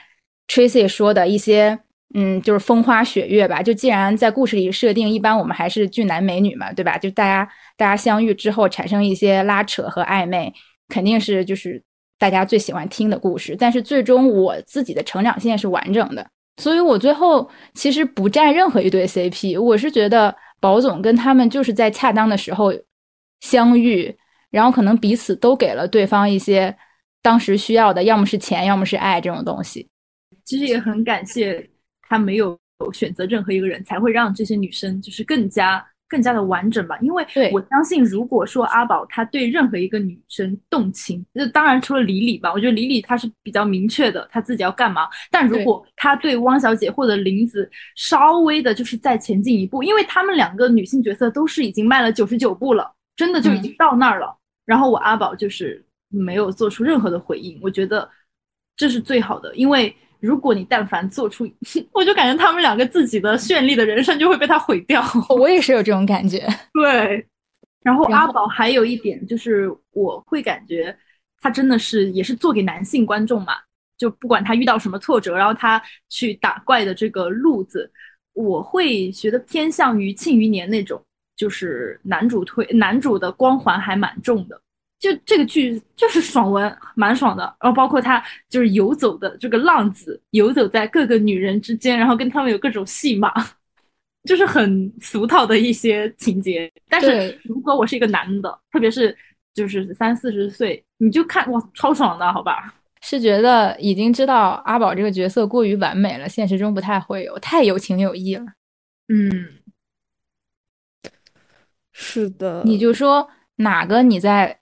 [0.48, 1.78] Tracy 说的一些，
[2.14, 3.62] 嗯，就是风花雪月吧。
[3.62, 6.98] 就既然在故事里设定，一般我们还是俊男美女嘛，对吧？
[6.98, 10.52] 就大家大家相遇之后产生一些拉扯和暧昧，
[10.88, 11.82] 肯定是就是
[12.18, 13.54] 大家最喜欢听的故事。
[13.58, 16.26] 但是最终我自己的成长线是完整的，
[16.58, 19.58] 所以我最后其实不站任何一对 CP。
[19.58, 22.70] 我是觉得宝总跟他们就是在恰当的时候
[23.40, 24.14] 相遇，
[24.50, 26.76] 然后可能彼此都给了对方一些。
[27.20, 29.86] 当时需要的，要么是钱，要么是爱这种东西。
[30.44, 31.68] 其实也很感谢
[32.08, 32.58] 他没有
[32.92, 36.98] 选择任何一个人，才会让这些女生就是更加更加的完整吧。
[37.00, 45.08] 因为我相信，如果说阿宝他对任何一个女生动情，那当然除了李李吧，我觉得李李他是比较明确的，他自己要干嘛。
[45.30, 54.36] 但如果他对汪小姐或者林子稍微的就是再前进一步，因为他们两个女性角色都是已经迈了九十九步了，真的就已经到那儿了。
[54.64, 55.84] 然后我阿宝就是。
[56.10, 58.08] 没有做出任何的回应，我觉得
[58.78, 61.48] 这是最好的，因为如果你但凡做出，
[61.92, 65.04] 我就感觉他们两个自己的绚丽的人生就会被他毁掉。
[65.28, 66.46] 我也是有这种感觉。
[66.72, 67.26] 对，
[67.82, 70.96] 然后阿宝还有一点就是，我会感觉
[71.40, 73.54] 他真的是也是做给男性观众嘛，
[73.96, 77.90] 就不管他遇到什么挫折，然后他去打怪的这个路子，
[78.32, 81.00] 我会觉得偏向于庆余年那种，
[81.36, 84.60] 就是男主推男主的光环还蛮重的。
[84.98, 87.42] 就这个剧就是爽文，蛮爽的。
[87.60, 93.32] 然后包括他就是游走的这个浪子，游走在各个女人之间，然后跟他们有各种戏码，
[94.24, 96.68] 就是很俗套的一些情节。
[96.88, 99.16] 但是如果我是一个男的，特别是
[99.54, 102.74] 就是三四十岁，你就看哇，超爽的，好吧？
[103.00, 108.44] 是觉得已经知道阿宝这个角色过于完美了，现实中不太会有，太有情有义了。
[109.06, 109.30] 嗯，
[111.92, 112.62] 是的。
[112.64, 114.58] 你就说哪个你在。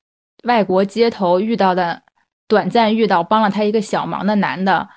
[0.46, 2.00] 外国街头遇到的
[2.48, 4.88] 短暂遇到帮了他一个小忙的男的，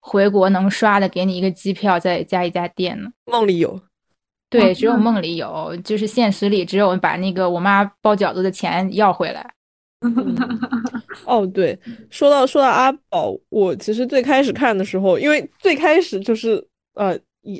[0.00, 3.10] 回国能刷的给你一个机票，再加一家店呢？
[3.26, 3.80] 梦里有，
[4.48, 9.44] 对，只有梦里有，就是现实里只有把那个我妈包饺子的钱要回来。
[11.24, 11.78] 哦，对，
[12.08, 17.18] 说到说到阿宝，我其实最开始看的时候，因为最开始就是呃，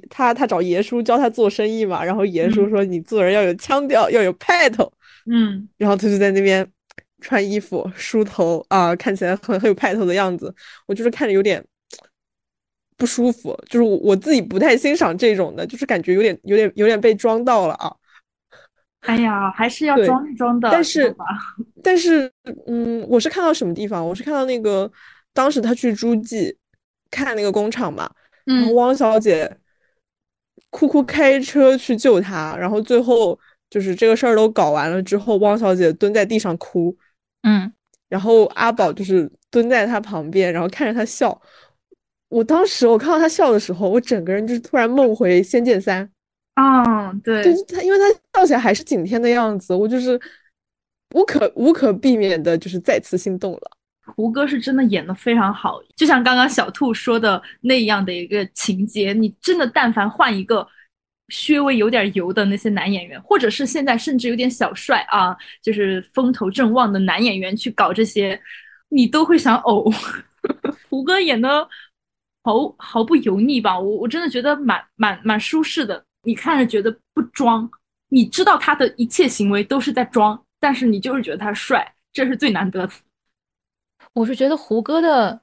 [0.08, 4.92] 他他找爷叔教他做生意嘛，然后爷叔说你做人要有腔调，要有派头，
[5.30, 6.64] 嗯，然后他就在那边。
[7.22, 10.54] 穿衣服梳头啊，看起来很很有派头的样子，
[10.86, 11.64] 我就是看着有点
[12.98, 17.90] 不舒服，就是我我自己不太欣赏这种的，就是感觉有点有点有点被装到了啊。
[19.00, 20.68] 哎呀，还是要装一装的。
[20.70, 21.16] 但是
[21.82, 22.30] 但是，
[22.66, 24.06] 嗯，我是看到什么地方？
[24.06, 24.88] 我是看到那个
[25.32, 26.56] 当时他去诸暨
[27.10, 28.08] 看那个工厂嘛，
[28.44, 29.56] 然后汪小姐
[30.70, 33.36] 哭哭开车去救他，然后最后
[33.68, 36.96] 就是这个事儿都搞完了之后，汪小姐蹲在地上哭。
[37.42, 37.72] 嗯，
[38.08, 41.40] 然后阿宝就是蹲在他旁边，然后看着他笑。
[42.28, 46.04] 我当时我看到他笑的时候，我整个人就是突然梦回《仙剑三》。
[46.54, 48.04] 啊，对，就是他，因为他
[48.40, 50.20] 笑起来还是景天的样子，我就是
[51.14, 53.70] 无可无可避免的，就是再次心动了。
[54.16, 60.66] 胡歌是真的演的非常好，就像刚刚小兔说的那样的一个情节，你真的但凡换一个。
[61.32, 68.38] 稍微有点油的那些男演员，或者是现在甚至有点小帅啊，就是风头正旺的男演员去搞这些，
[68.90, 69.90] 你都会想呕。
[70.90, 71.66] 胡歌演的
[72.44, 73.78] 毫毫不油腻吧？
[73.78, 77.70] 我我真的觉得蛮蛮蛮舒适的，你看着觉得不装，
[78.10, 82.92] 你知道他的一切行为都是在装，但是你就是觉得他帅，这是最难得的。
[84.12, 85.41] 我是觉得胡歌的。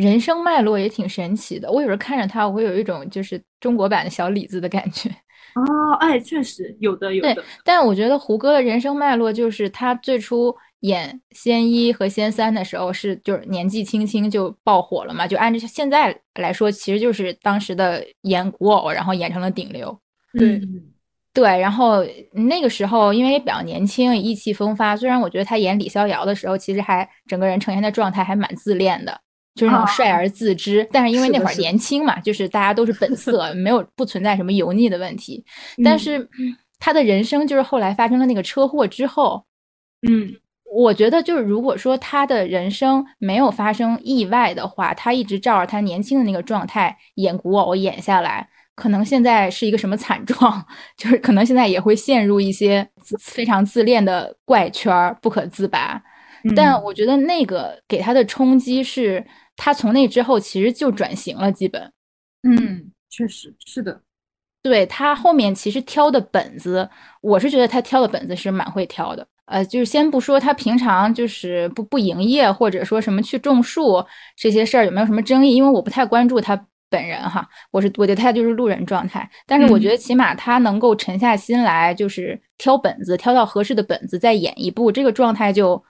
[0.00, 5.10] 人生脉络也挺神奇的，我有时候看着他，我会有一种就是中国版的小李子的感觉。
[5.54, 7.44] 哦，哎，确实有的有的。
[7.64, 19.98] 但我觉得胡歌的人生脉络就是他最初演仙一和仙三的时候是就是年纪轻轻就爆火了嘛，就按照现在来说，其实就是当时的演古偶，然后演成了顶流。
[20.32, 20.60] 对
[21.34, 24.96] 对，然后那个时候因为比较年轻，意气风发。
[24.96, 29.20] 虽然我觉得他演李逍遥的时候，其实还整个人呈现的状态还蛮自恋的。
[29.56, 35.44] 就是那种帅而自知，但是因为那会儿年轻嘛，就是大家都是本色，没有不存在什么油腻的问题。
[35.84, 36.26] 但是
[36.78, 39.44] 他的人生就是后来发生了那个车祸之后，
[40.08, 40.32] 嗯，
[40.72, 50.64] 我觉得就是如果说他的人生没有发生意外的话，他一直照着他年轻的那个状态演古偶演下来，可能现在是一个什么惨状？
[50.96, 52.88] 就是可能现在也会陷入一些
[53.18, 56.00] 非常自恋的怪圈，不可自拔。
[56.56, 59.22] 但我觉得那个给他的冲击是。
[59.62, 61.92] 他从那之后其实就转型了，基本，
[62.44, 64.00] 嗯，确实是的。
[64.62, 66.88] 对他后面其实挑的本子，
[67.20, 69.26] 我是觉得他挑的本子是蛮会挑的。
[69.44, 74.02] 呃，就是先不说他平常就是不不营业，或者说什么去种树
[74.34, 85.82] 这些事儿有没有什么争议，因为我不太关注他本人哈，我是我觉得他就是路人状态，但是我觉得起码他能够沉下心来，就是挑本子，挑到合适的本子再演一部，这个状态就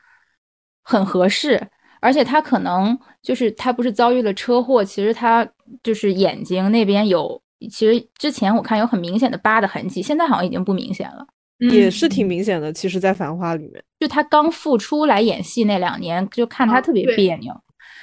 [0.83, 1.69] 很合适。
[2.01, 5.47] 而且他可能就是他不是遭遇了车祸，其实他
[5.83, 7.41] 就是眼睛那边有，
[7.71, 11.27] 其实之前我看有很明显的疤的痕迹，现在好像已经不明显了。
[11.71, 12.73] 也是挺明显的。
[12.73, 17.55] 其实，在《繁花》里面，就他刚复出来演戏那两年，就看他特别别扭。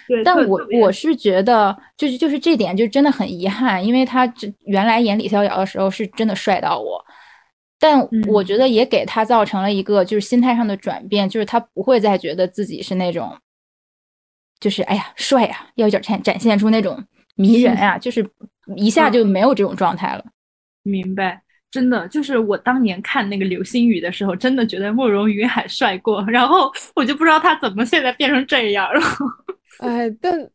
[0.08, 7.04] 对，但我我是觉得，就是就是这点就真的很遗憾，因为他这原来演李逍遥的时候是真的帅到我。
[7.80, 13.36] 但我觉得也给他造成了一个就是心态上的转变，就是他不会再觉得自己是那种。
[14.60, 17.04] 就是哎呀，帅呀，要展展展现出那种
[17.36, 18.28] 迷人啊，就是
[18.76, 20.26] 一下就没有这种状态了。
[20.84, 29.02] 明白，真的就是我当年看那个流星雨的时候，真的觉得慕容云海帅过，然后我就不知道他怎么现在变成这样了。
[29.80, 30.50] 哎，但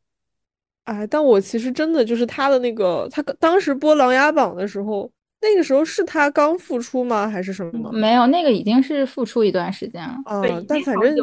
[0.85, 5.09] 哎，但我其实真的就是他的那个，他当时播《琅琊榜》的时候，
[5.41, 7.29] 那个时候是他刚复出吗？
[7.29, 7.93] 还是什么？
[7.93, 10.17] 没有，那个已经是复出一段时间了。
[10.27, 11.17] 嗯，但反正。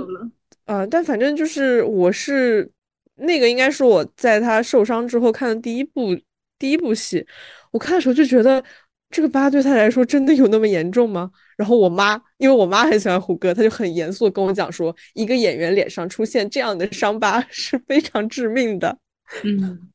[0.70, 2.70] 呃，但反正就是我是
[3.16, 6.16] 那个，应该是我在他受伤之后看的第一部
[6.60, 7.26] 第一部戏。
[7.72, 8.64] 我看的时候就觉得
[9.10, 11.32] 这个疤对他来说真的有那么严重吗？
[11.58, 18.96] 然后我妈，因为我妈很喜欢胡歌，她就很严肃的跟我讲说，一个演员脸上出现这样的伤疤是非常致命的。
[19.44, 19.90] 嗯。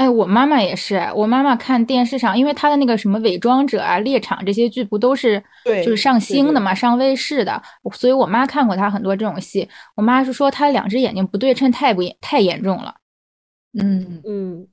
[0.00, 0.96] 哎，我妈妈也是。
[1.14, 9.68] 我妈妈看电视上，因为她的那个什么《伪装者》啊、《猎场》这些剧不都是就是上星的嘛，上卫视的，所以我妈看过她很多这种戏。
[9.94, 12.94] 我妈是说她两只眼睛不对称太不严太严重了。
[13.78, 14.66] 嗯嗯。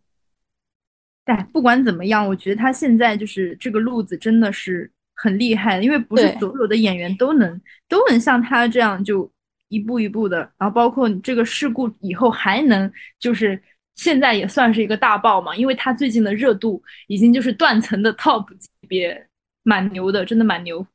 [1.26, 9.30] 但不管怎么样，我觉得她现在就是这个路子真的是很厉害，因为不是所有的演员都能都能像她这样就
[9.68, 13.62] 一步一步的，然后包括这个事故以后还能就是。
[13.98, 19.28] 现在也算是一个大爆嘛，因为他最近的热度已经就是断层的 top 级别，
[19.64, 20.88] 蛮牛的，真的蛮牛。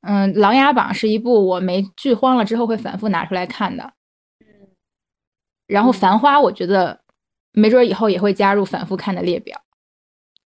[0.00, 3.84] 嗯，《琅琊榜》是一部我没剧荒了之后会反复拿出来看的。
[4.40, 4.68] 嗯
[5.66, 6.98] 然后《繁花》，我觉得
[7.52, 9.60] 没准以后也会加入反复看的列表。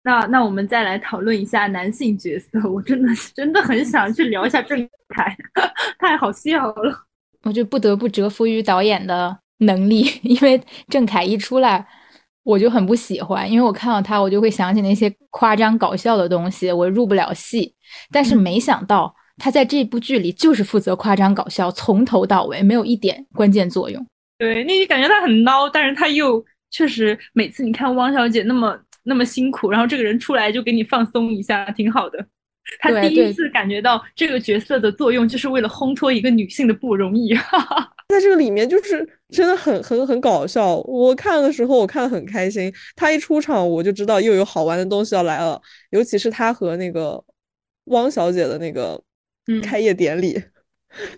[0.02, 4.78] 那那我们再来讨论一下男性角色，我真的 真的很想去聊一下郑
[5.08, 5.36] 恺，
[6.00, 7.06] 太好笑了。
[7.42, 9.38] 我就不得不折服于导演的。
[9.60, 11.86] 能力， 因为郑恺一出来，
[12.42, 17.74] 我就很不喜欢，因为我看到他，我就会想起那些夸张搞笑的东西，我入不了戏。
[18.12, 24.04] 但是没想到他在这部剧里就是负责夸张搞笑，从头到尾没有一点关键作用。
[24.38, 32.26] 对，那你感觉他很孬，但是他又确实每次你看汪小姐那么那么辛苦，然后这个人出来就给你放松一下，挺好的。
[32.78, 37.34] 他第一次感觉到这个角色的作用，就是为了烘托一个女性的不容易。
[38.10, 40.76] 在这个里面，就是真的很很很搞笑。
[40.78, 42.72] 我看的时候，我看的很开心。
[42.96, 45.60] 他一出场，我就知道又有好玩的东西要来了。
[45.90, 47.22] 尤其是他和那个
[47.84, 49.00] 汪小姐的那个
[49.62, 50.42] 开业典礼，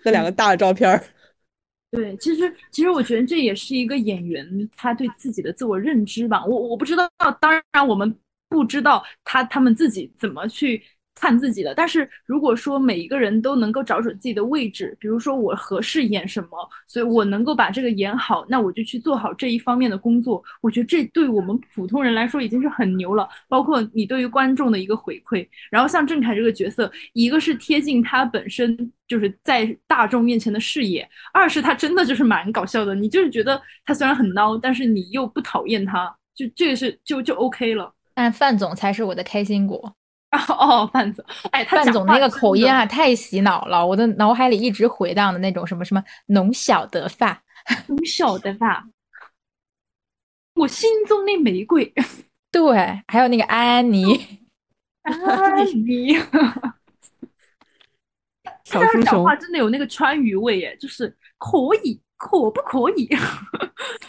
[0.05, 1.03] 那两个大的照片儿。
[1.91, 6.45] 对，其实其实我觉得这也是一个演员他对自己的自我认知吧。
[6.45, 7.09] 我我不知道，
[7.41, 8.15] 当然我们
[8.49, 10.81] 不知道他他们自己怎么去。
[11.23, 16.49] 看自己的，但是如果说每一个人都能够找准自己的位置，比如说我合适演什么，
[16.85, 20.43] 所以我能够把这个演好，那我就去做好这一方面的工作。
[20.59, 23.25] 我觉得这对我们普通人来说已经是很牛了。
[23.47, 32.93] 包括你对于观众的一个回馈，然后像郑恺这个角色，一个是贴近他本身就是在大众面前的视野，二是他真的就是蛮搞笑的。
[32.93, 37.93] 你就是觉得他虽然很孬，但是你又不讨厌他，就这个是就就 OK 了。
[38.13, 39.95] 但范总才是我的开心果。
[40.49, 47.43] 哦，范总， 哎，范总那个口音啊，太洗脑了，我的脑海里一直回荡的那种什么什么浓小的发，
[47.87, 48.83] 浓小的发，
[50.55, 51.93] 我心中的玫瑰，
[52.51, 54.39] 对，还有那个安妮，
[55.03, 56.15] 安妮，
[58.65, 63.05] 小猪熊讲话真的有那个川渝味，耶，就是可以，可不可以？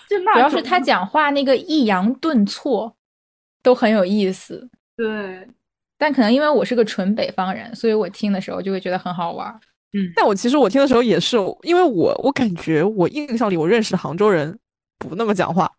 [0.08, 2.96] 就那主要是他讲话那个抑扬顿挫
[3.62, 5.46] 都很有意思，对。
[5.98, 9.48] 但可能因为我是个纯北方人，所以我听的时候就会觉得很好玩。
[9.96, 14.58] 嗯，但我其实我听的时候也是，因为我我感觉我印象里我认识的杭州人
[14.98, 15.70] 不那么讲话。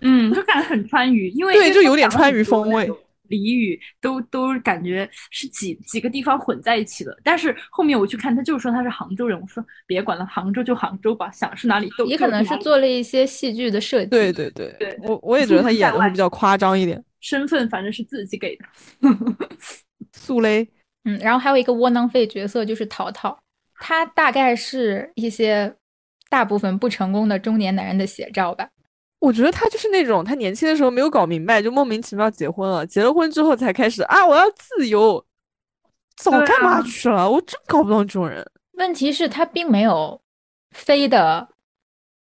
[0.00, 2.90] 嗯， 就感觉很川渝，因为对，就有点川渝风味。
[3.28, 7.16] 俚语都都感觉是几几个地方混在一起的。
[7.22, 9.40] 但是后面我去看，他就是说他是杭州人。
[9.40, 12.04] 我说别管了，杭州就杭州吧，想是哪里都。
[12.06, 14.06] 也可能是做了一些戏剧的设计。
[14.10, 17.00] 对对对对，我我也觉得他演的会比较夸张一点。
[17.20, 18.64] 身份反正是自己给的，
[20.12, 20.68] 素嘞。
[21.04, 23.38] 嗯，然后还有一个窝囊废角色就是淘淘。
[23.82, 25.74] 他大概是一些
[26.28, 28.68] 大部分不成功的中年男人的写照吧。
[29.18, 35.24] 我觉得他就是那种，他年轻的时候没有搞明白，就莫名其妙结婚了，结了婚之后才开始啊，我要自由，
[36.16, 37.30] 早干嘛啊去了？
[37.30, 38.46] 我真搞不懂这种人。
[38.72, 40.20] 问题是，他并没有
[40.70, 41.48] 飞的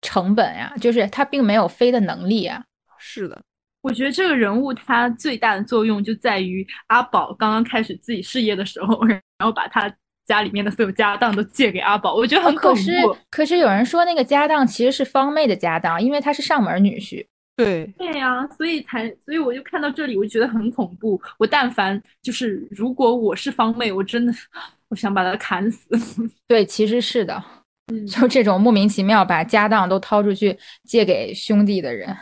[0.00, 2.64] 成本呀，就是他并没有飞的能力呀。
[2.98, 3.42] 是的，
[3.86, 9.88] 我觉得这个人物他最大的作用就在于阿宝刚刚开始自己事业的时候，然后把他
[10.26, 12.74] 家里面的所有家当都借给阿宝，我觉得很恐怖。
[12.74, 17.24] 可是，可是有人说那个家当其实是方妹的家当，因为她是上门女婿。
[17.54, 21.20] 对，对呀、所以才，所以我就看到这里，我就觉得很恐怖。
[21.38, 24.32] 我但凡就是，如果我是方妹，我真的，
[24.88, 25.88] 我想把他砍死。
[26.48, 27.40] 对，其实是的，
[27.92, 32.14] 嗯，就这种莫名其妙把家当都掏出去借给兄弟的人。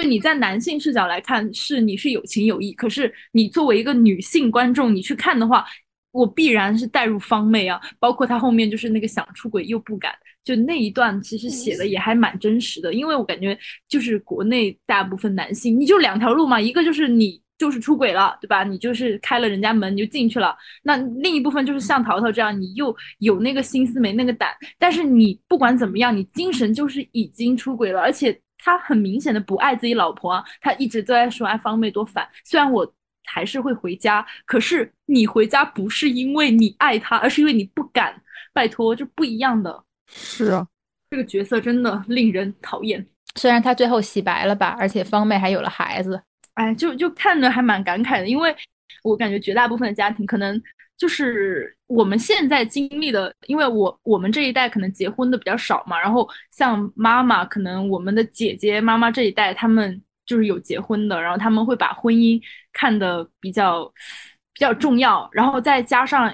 [0.00, 5.62] 对你在男性视角来看，是你是有情有义，可是你作为一个女性观众，你去看的话，
[6.10, 7.78] 我必然是带入方妹啊。
[7.98, 10.10] 包括她后面就是那个想出轨又不敢，
[10.42, 13.58] 就那一段其实写的也还蛮真实的，因为我感觉
[13.90, 17.38] 就是国内大部分男性，你就两条路嘛，一个就是你。
[17.60, 18.64] 就是出轨了，对吧？
[18.64, 20.56] 你就是开了人家门，你就进去了。
[20.82, 24.48] 那另一部分就是像淘淘这样，你又有那个心思没那个胆，
[24.78, 28.32] 但是你不管怎么样，你精神就是已经出轨了，而且
[28.62, 32.28] 他很明显的不爱自己老婆啊，他一直都在说哎方妹多烦。
[32.44, 38.20] 虽然我还是会回家，可是你回家不是因为你爱他，而是因为你不敢。
[38.52, 39.84] 拜托，就不一样的。
[40.08, 40.66] 是啊，
[41.08, 43.06] 这个角色真的令人讨厌。
[43.36, 46.20] 虽然他最后洗白了吧，而且方妹还有了孩子。
[46.54, 48.52] 哎，就就看着还蛮感慨的，因为
[49.04, 50.60] 我感觉绝大部分的家庭可能
[51.00, 62.38] 就是我们现在经历的，因为我我们这一代可能结婚的比较少嘛，然后像妈妈，可能我们的姐姐妈妈这一代，他们就是有结婚的，然后他们会把婚姻
[62.74, 63.90] 看得比较
[64.52, 66.30] 比较重要，然后再加上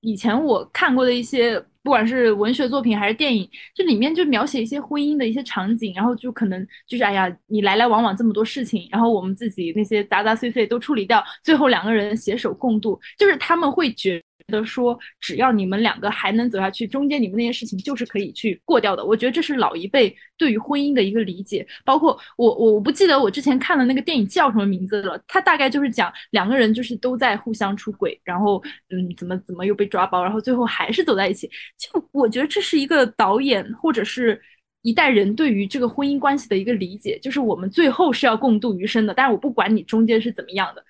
[0.00, 1.64] 以前我看过的一些。
[1.88, 19.04] 不管是文学作品还是电影，这里面就描写一些婚姻的一些场景，然后就可能就是哎呀，你来来往往这么多事情，然后我们自己那些杂杂碎碎都处理掉，最后两个人携手共度，就是他们会觉得说，只要你们两个还能走下去，中间你们那些事情就是可以去过掉的。
[19.04, 31.48] 我觉得这是老一辈对于婚姻的一个理解，包括我我我不记得我之前看的那个电影叫什么名字了，它大概就是讲两个人就是都在互相出轨，然后嗯怎么怎么又被抓包，然后最后还是走在一起。
[31.78, 34.40] 就我觉得这是一个导演或者是
[34.82, 40.82] 一代人对于这个婚姻关系的一个理解，就是我们最后是要共度余生的，但是我不管你中间是怎么样的，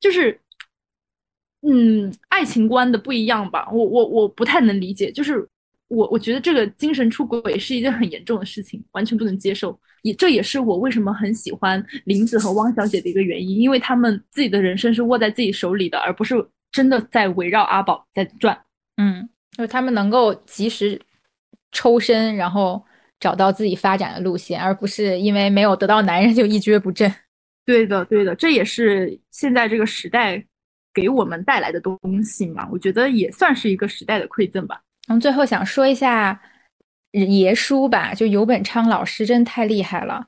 [0.00, 0.38] 就是
[1.66, 5.46] 嗯爱情观的不一样吧，我我我不太能理解，就是
[5.88, 16.34] 我我觉得这个精神出轨是一件很严重的事情，完全不能接受，也这也是我为什么很喜欢林子和汪小姐的一个原因，因为他们自己的人生是握在自己手里的，而不是
[16.70, 18.58] 真的在围绕阿宝在转。
[18.96, 19.28] 嗯。
[19.56, 21.00] 就是他们能够及时
[21.70, 22.84] 抽身，然后
[23.20, 27.08] 找到自己发展的路线，而不是因为没有得到男人就一蹶不振。
[27.64, 30.44] 对的，对的，这也是现在这个时代
[30.94, 32.66] 给我们带来的东西嘛。
[32.70, 34.80] 我觉得也算是一个时代的馈赠吧。
[35.08, 36.40] 嗯，最后想说一下
[37.10, 40.24] 爷叔吧，就游本昌老师真太厉害了，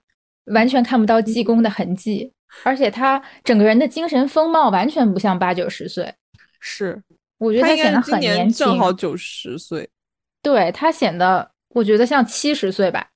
[0.52, 2.32] 完全看不到济公的痕迹，
[2.64, 6.12] 而且他整个人的精神风貌完全不像八九十岁。
[6.60, 7.02] 是。
[7.38, 9.86] 我觉得他显得很年轻，正好九十岁。
[10.40, 13.09] 对他显得，我觉得像七十岁吧。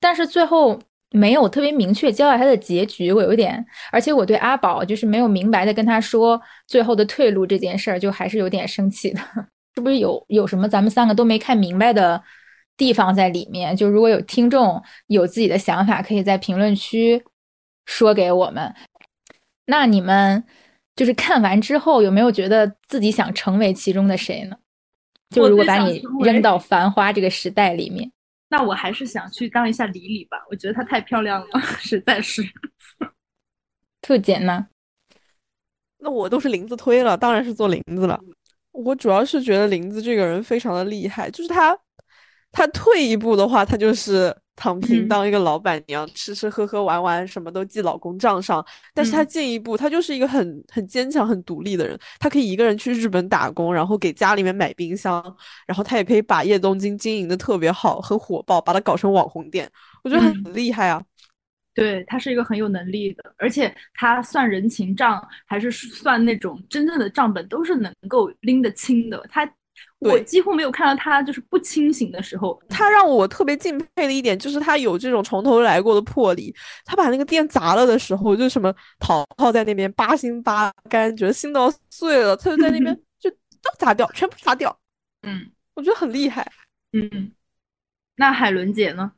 [0.00, 0.78] 但是最后
[1.10, 9.20] 没有特别明确交代他的结局，我有一点，而且我对阿宝就是没有明白的跟他说最后的退路这件事儿，就还是有点生气的。
[9.74, 12.22] 是不是有有什么咱们三个都没看明白的
[12.76, 13.74] 地方在里面？
[13.76, 17.22] 就如果有听众有自己的想法，可以在评论区
[17.86, 18.74] 说给我们。
[19.66, 20.44] 那你们。
[20.96, 24.56] 就是看完之后，有没有觉得自己想成为其中的谁呢？
[25.30, 28.08] 就如果把你扔到繁花这个时代里面，
[28.48, 30.38] 那我还是想去当一下李李吧。
[30.50, 32.42] 我觉得她太漂亮了， 实在是。
[34.00, 34.66] 兔姐呢？
[35.98, 38.20] 那我都是林子推了，当然是做林子了。
[38.72, 41.78] 我主要是觉得林子这个人非常的厉害，就是他，
[42.52, 44.36] 他退一步的话，他就是。
[44.56, 48.64] 躺平当一个老板娘，嗯、吃吃喝喝玩玩，什么都记老公账上。
[48.94, 51.98] 但是她进一步，她就是一个很很坚强、很独立的人。
[52.18, 55.22] 她可以一个人去日本打工，然后给家里面买冰箱，
[55.66, 59.70] 然后她也可以把叶东京经营的特别好，很火爆，把它搞成网红店。
[60.02, 60.98] 我觉得很厉害啊。
[60.98, 61.06] 嗯、
[61.74, 69.24] 对他是一个很有能力的，而且他算人情账还是算那种真正的账本，都是能够拎得清的。
[69.28, 69.50] 他。
[70.00, 72.60] 我几乎没有看到他就是不清醒的时候。
[72.68, 76.54] 他让我特别敬佩的一点就是他有这种从头来过的魄力。
[76.84, 84.76] 他把那个店砸了的时候，就什么淘淘在那边八心八肝，觉得心都要碎了，他就在那边 就都砸掉，全部砸掉。
[85.22, 86.46] 嗯，我觉得很厉害。
[86.92, 87.32] 嗯，
[88.16, 89.12] 那海伦姐呢？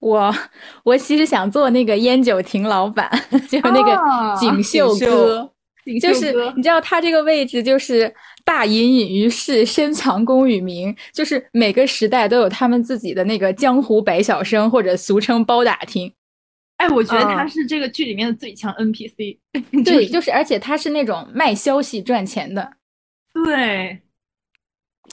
[0.00, 0.32] 我
[0.84, 3.10] 我其实想做那个烟酒亭老板，
[3.50, 5.50] 就那个啊锦绣锦绣哥，锦
[6.00, 8.12] 就是你知道他这个位置就是
[8.44, 16.12] 大隐隐于市，深藏功与名，就是每个时代都有他们自己的那个江湖百晓生，或者俗称包打听。
[16.78, 19.38] 哎，我觉得他嗯是这个剧里面的最强 NPC。
[19.84, 22.72] 对，就是而且他是那种卖消息赚钱的。
[23.44, 24.00] 对，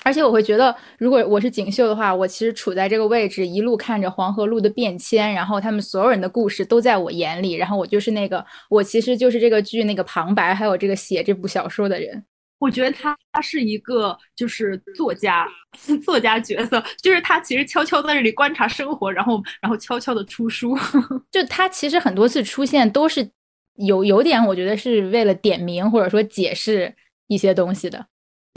[0.06, 12.24] 而且我会觉得，如果我是锦绣的话，我其实处在这个位置，一路看着黄河路的变迁，然后他们所有人的故事都在我眼里，然后我就是那个，我其实就是这个剧那个旁白，还有这个写这部小说的人。
[12.60, 15.48] 我觉得他他是一个就是作家，
[16.06, 20.78] 作家角色，就是他其实悄悄在这里观察生活，然后然后悄悄的出书。
[21.32, 23.28] 就他其实很多次出现都是
[23.76, 26.96] 有有点，我觉得是为了点名或者说解释
[27.28, 28.06] 一些东西的。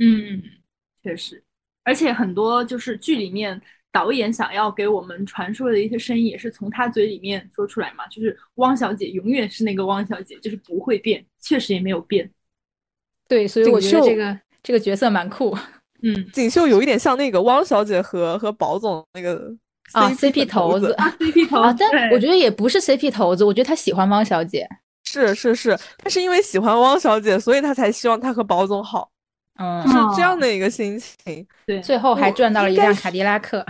[0.00, 0.40] 嗯，
[1.02, 1.42] 确实，
[1.84, 3.60] 而且很多就是剧里面
[3.90, 8.06] 导演想要给我们传输的一些声音，也是从他嘴里面说出来嘛。
[8.08, 12.30] 就是汪小姐永远是那个汪小姐，就是不会变，确实也没有变。
[13.26, 15.56] 对，所以我觉得这个这个角色蛮酷
[16.02, 19.52] 嗯，锦绣有一点像那个汪小姐和和宝总那个
[19.92, 24.68] 啊 CP，CP 头头子啊，CP 头啊，但我觉得也不是 CP 头子，我觉得他喜欢汪小姐。
[25.04, 29.10] 是是是，他是因为喜欢汪小姐，所以他才希望她和宝总好，
[29.58, 31.46] 嗯，是这哦样的一个心情。
[31.66, 33.64] 对，最后还赚到了一辆卡迪拉克。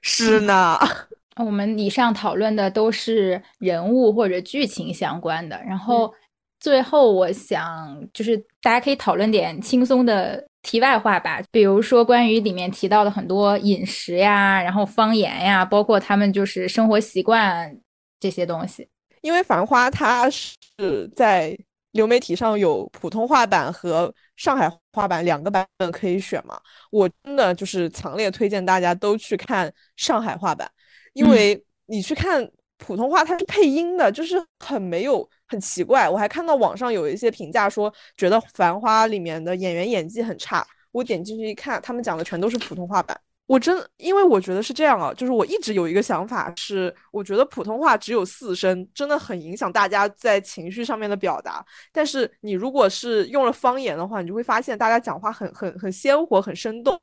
[0.00, 0.78] 是呢，
[1.36, 6.12] 我们以上讨论的都是人物或者剧情相关的，然后
[6.58, 17.76] 最后我想就是大家可以讨论点轻松的题外话吧，比如说关于里面提到的很多饮食呀，然后方言呀，包括他们就是生活习惯
[18.20, 18.88] 这些东西。
[19.22, 21.56] 因为《繁花》它是在
[21.92, 26.60] 流媒体上有普通话版和上海话版两个版本可以选嘛，
[26.90, 30.70] 我真的就是强烈推荐大家都去看上海话版，
[31.12, 32.46] 因嗯为你去看
[32.78, 36.08] 普通话它是配音的，就是很没有很奇怪。
[36.08, 40.66] 我还看到网上有一些评价说，觉得《繁花》里面的演员演技很差。
[40.90, 43.18] 我点进去一看，他们讲的全都是普通话版。
[43.46, 51.64] 我真，因为我觉得是这样啊，就是我一直有一个想法是，我觉得普通话只有四声，真的很影响大家在情绪上面的表达。
[51.92, 56.98] 但是你如果是用了方言的话，你就会发现大家讲话很很很鲜活，很生动。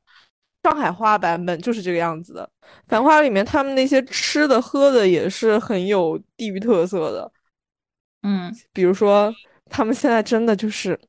[0.62, 2.50] 上海话版本就是这个样子的，
[2.90, 7.32] 《繁花》里面他们那些吃的喝的也是很有地域特色的，
[8.24, 9.34] 嗯，比如说
[9.70, 11.00] 他们现在真的就是，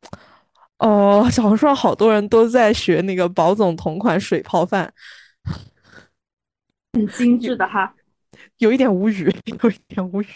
[0.78, 4.92] 哦，小红书上好多人都在学那个宝总同款水泡饭，
[6.92, 7.94] 很精致的哈。
[8.58, 9.30] 有一点无语，
[9.62, 10.26] 有一点无语，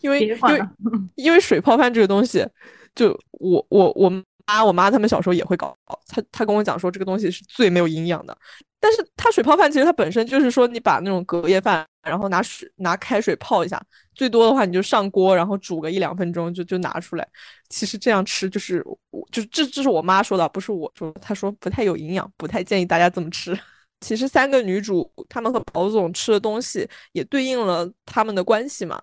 [0.00, 0.68] 因为因为
[1.16, 2.46] 因为水泡饭这个东西，
[2.94, 4.08] 就我我我
[4.46, 5.76] 妈我妈他们小时候也会搞，
[6.06, 8.36] 她她跟我讲说这个东西是最没有营养的，
[8.78, 13.82] 但是它水泡饭其实它本身就是说你把那种隔夜饭，然后拿水拿开水泡一下，
[14.14, 17.26] 最多的话你就上锅，然后煮个一两分钟就就拿出来，
[17.70, 23.58] 其实这样吃就是我就是这这是我妈说的，不是我说的，她说不太有营养，不太建议大家这么吃。
[24.00, 29.00] 其实三个女主她们和宝总吃的东西也对应了他们的关系嘛，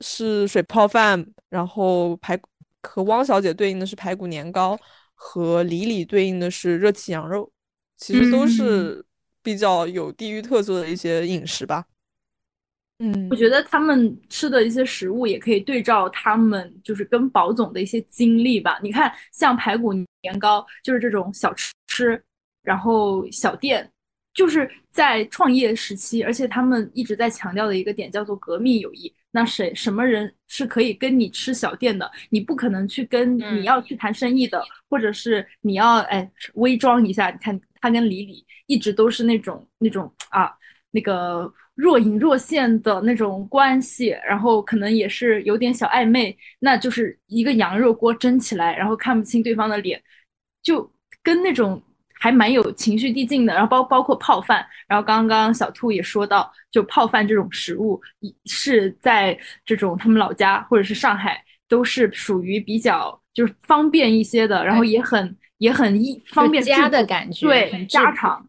[0.00, 2.40] 是水泡饭，然后排
[2.82, 4.78] 和汪小姐对应的是排骨年糕，
[5.14, 7.50] 和李李对应的是热气羊肉，
[7.96, 9.04] 其实都嗯是
[9.42, 11.84] 比较有地域特色的一些饮食吧。
[13.02, 18.78] 嗯我觉得他们吃的一些食物也可以对照他们就是跟宝总的一些经历吧。
[18.82, 21.50] 你看，像排骨年糕，就是这种小
[21.86, 22.22] 吃，
[22.62, 23.90] 然后小店，
[24.32, 29.12] 就是在创业时期，而且他们一直在强调的一个点叫做革命友谊。
[29.32, 32.10] 那谁什么人是可以跟你吃小店的？
[32.30, 37.30] 你不可能去跟嗯你要去谈生意的，或者是你要哎伪装一下。
[37.30, 40.50] 你看他跟李李一直都是那种那种啊
[40.90, 50.02] 那个若隐若现的那种关系，然后可能也是有点小暧昧，那就是一个羊肉锅蒸起来，然后看不清对方的脸，
[50.62, 50.92] 就
[51.22, 51.80] 跟那种
[52.20, 53.52] 还蛮有情绪递进的。
[53.52, 59.36] 然后包包括泡饭，然后刚刚小兔也说到，就泡饭这种食物一是在
[59.66, 68.46] 这种他们老家或者是上海都是属于比较就是方便一些的，然后也很也很易方便家的感觉，对很家常。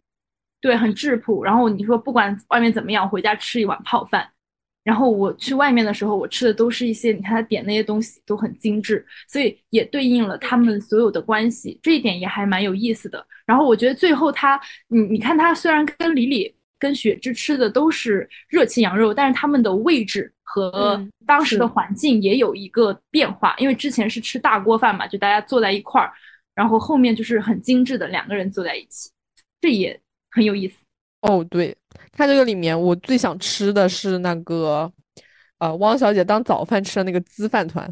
[0.59, 1.43] 对，很质朴。
[1.43, 4.29] 然后你说不管外面怎么样，回家吃一碗泡饭。
[4.83, 13.23] 然后我去外面的时候，我吃的都是一些，你看他点那些东西都很精致，所以也对应了他们所有的关系，这一点也还蛮有意思的。
[13.45, 26.11] 然后我觉得最后他，你你看他虽然跟李李跟雪芝吃的都是热气羊肉，但是他们的位置和嗯当时的环境也有一个变化，因为之前是吃大锅饭嘛，就大家坐在一块儿，
[26.55, 29.11] 然后后面就是很精致的两个人坐在一起，
[29.61, 30.01] 这也
[30.31, 30.75] 很有意思。
[31.21, 31.75] 哦，对，
[32.11, 34.91] 它这个里面我最想吃的是那个，
[35.59, 37.87] 呃，汪小姐当早饭吃的那个滋饭团。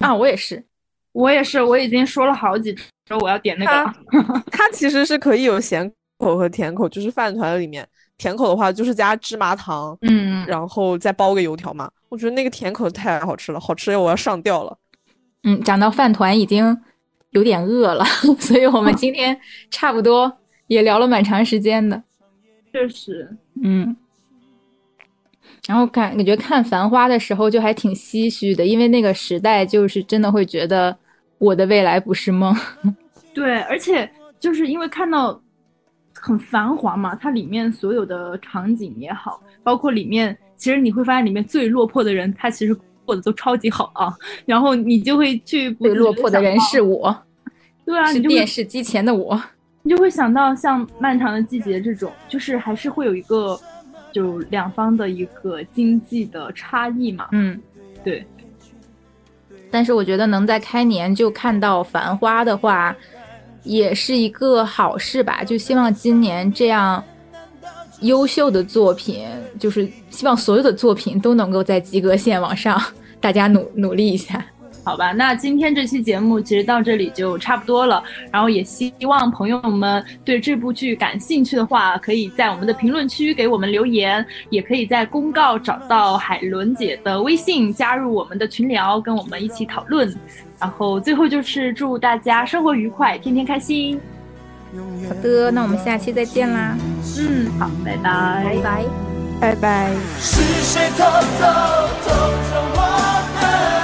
[0.00, 0.64] 啊，我也是，
[1.12, 2.82] 我也是，我已经说了好几次
[3.20, 3.94] 我要点那个了。
[4.50, 5.88] 它其实是可以有咸
[6.18, 7.86] 口和甜口，就是饭团里面
[8.18, 11.88] 甜口的话就是加芝麻糖，嗯，然后再包个油条嘛。
[12.08, 14.76] 我觉得那个甜口太好吃了，好吃的我要上吊了。
[15.44, 16.76] 嗯，讲到饭团已经
[17.30, 18.04] 有点饿了，
[18.40, 19.38] 所以我们今天
[19.70, 20.32] 差不多
[20.66, 22.02] 也聊了蛮长时间的。
[22.74, 23.30] 确实，
[23.62, 23.96] 嗯，
[25.68, 30.98] 然后感感觉看《繁花》的时候就还挺唏嘘的，因为那个时代就是真的会觉得
[31.38, 32.52] 我的未来不是梦。
[33.32, 34.10] 对，而且
[34.40, 35.40] 就是因为看到
[36.14, 42.74] 很繁华嘛，它里面所有的场景也好，包括里面，其实你会发现里面最落魄的人，他其实
[43.04, 44.12] 过得都超级好啊。
[44.46, 47.16] 然后你就会去最落魄的人是我，
[47.86, 49.40] 对啊，是电视机前的我。
[49.86, 53.60] 你就会想到像《漫长的季节》这种，就是还是会有一个，
[54.10, 57.28] 就两方的一个经济的差异嘛。
[57.32, 57.60] 嗯，
[58.02, 58.26] 对。
[59.70, 62.96] 但是我觉得能在开年就看到《繁花》的话，
[63.62, 65.44] 也是一个好事吧。
[65.44, 67.04] 就希望今年这样
[68.00, 69.28] 优秀的作品，
[69.58, 72.80] 就是希望所有的作品都能够在及格线往上，
[73.20, 74.42] 大家努努力一下。
[74.84, 78.04] 好吧，那今天这期节目其实到这里就差不多了。
[78.30, 90.14] 然后也希望朋友们对这部剧感兴趣的话，可以在我们的评论区给我们留言，也可以在公告找到海伦姐的微信，加入我们的群聊，跟我们一起讨论。
[90.60, 93.98] 然后最后就是祝大家生活愉快，天天开心。
[95.08, 96.76] 好的，那我们下期再见啦。
[97.18, 98.84] 嗯，好，拜拜，拜拜，
[99.40, 99.94] 拜拜。
[100.18, 101.46] 是谁偷偷
[102.04, 102.10] 偷
[102.50, 102.78] 走我
[103.40, 103.83] 的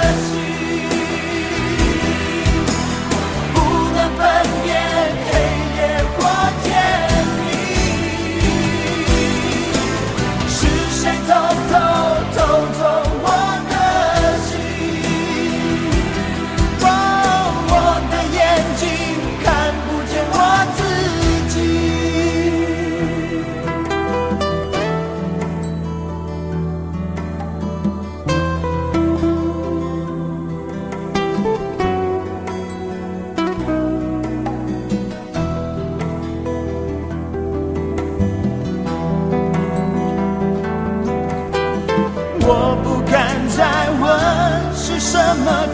[45.11, 45.19] 心？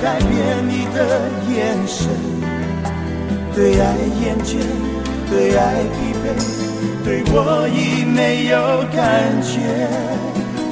[0.01, 0.29] 改变
[0.67, 0.97] 你的
[1.49, 2.07] 眼神，
[3.53, 3.83] 对爱
[4.21, 4.57] 厌倦，
[5.29, 5.61] 对爱
[5.93, 6.25] 疲惫，
[7.03, 8.55] 对我已没有
[8.95, 8.97] 感
[9.41, 9.51] 觉。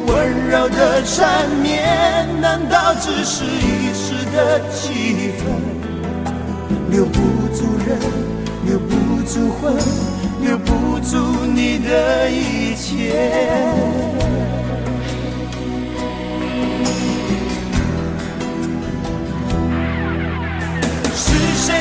[0.08, 1.74] 温柔的缠绵，
[2.42, 5.42] 难道只是一时的气氛？
[6.90, 7.20] 留不
[7.54, 8.00] 住人，
[8.66, 9.74] 留不住魂，
[10.42, 11.18] 留不住
[11.54, 13.14] 你的一切。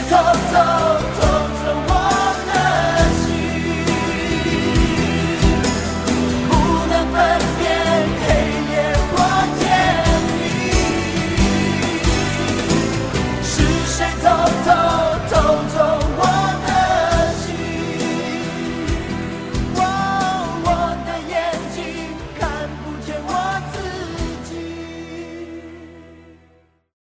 [0.03, 0.55] 偷偷
[1.17, 1.23] 偷
[1.61, 1.91] 走我
[2.49, 2.51] 的
[3.21, 3.25] 心
[6.49, 6.51] 不
[6.91, 7.15] 能分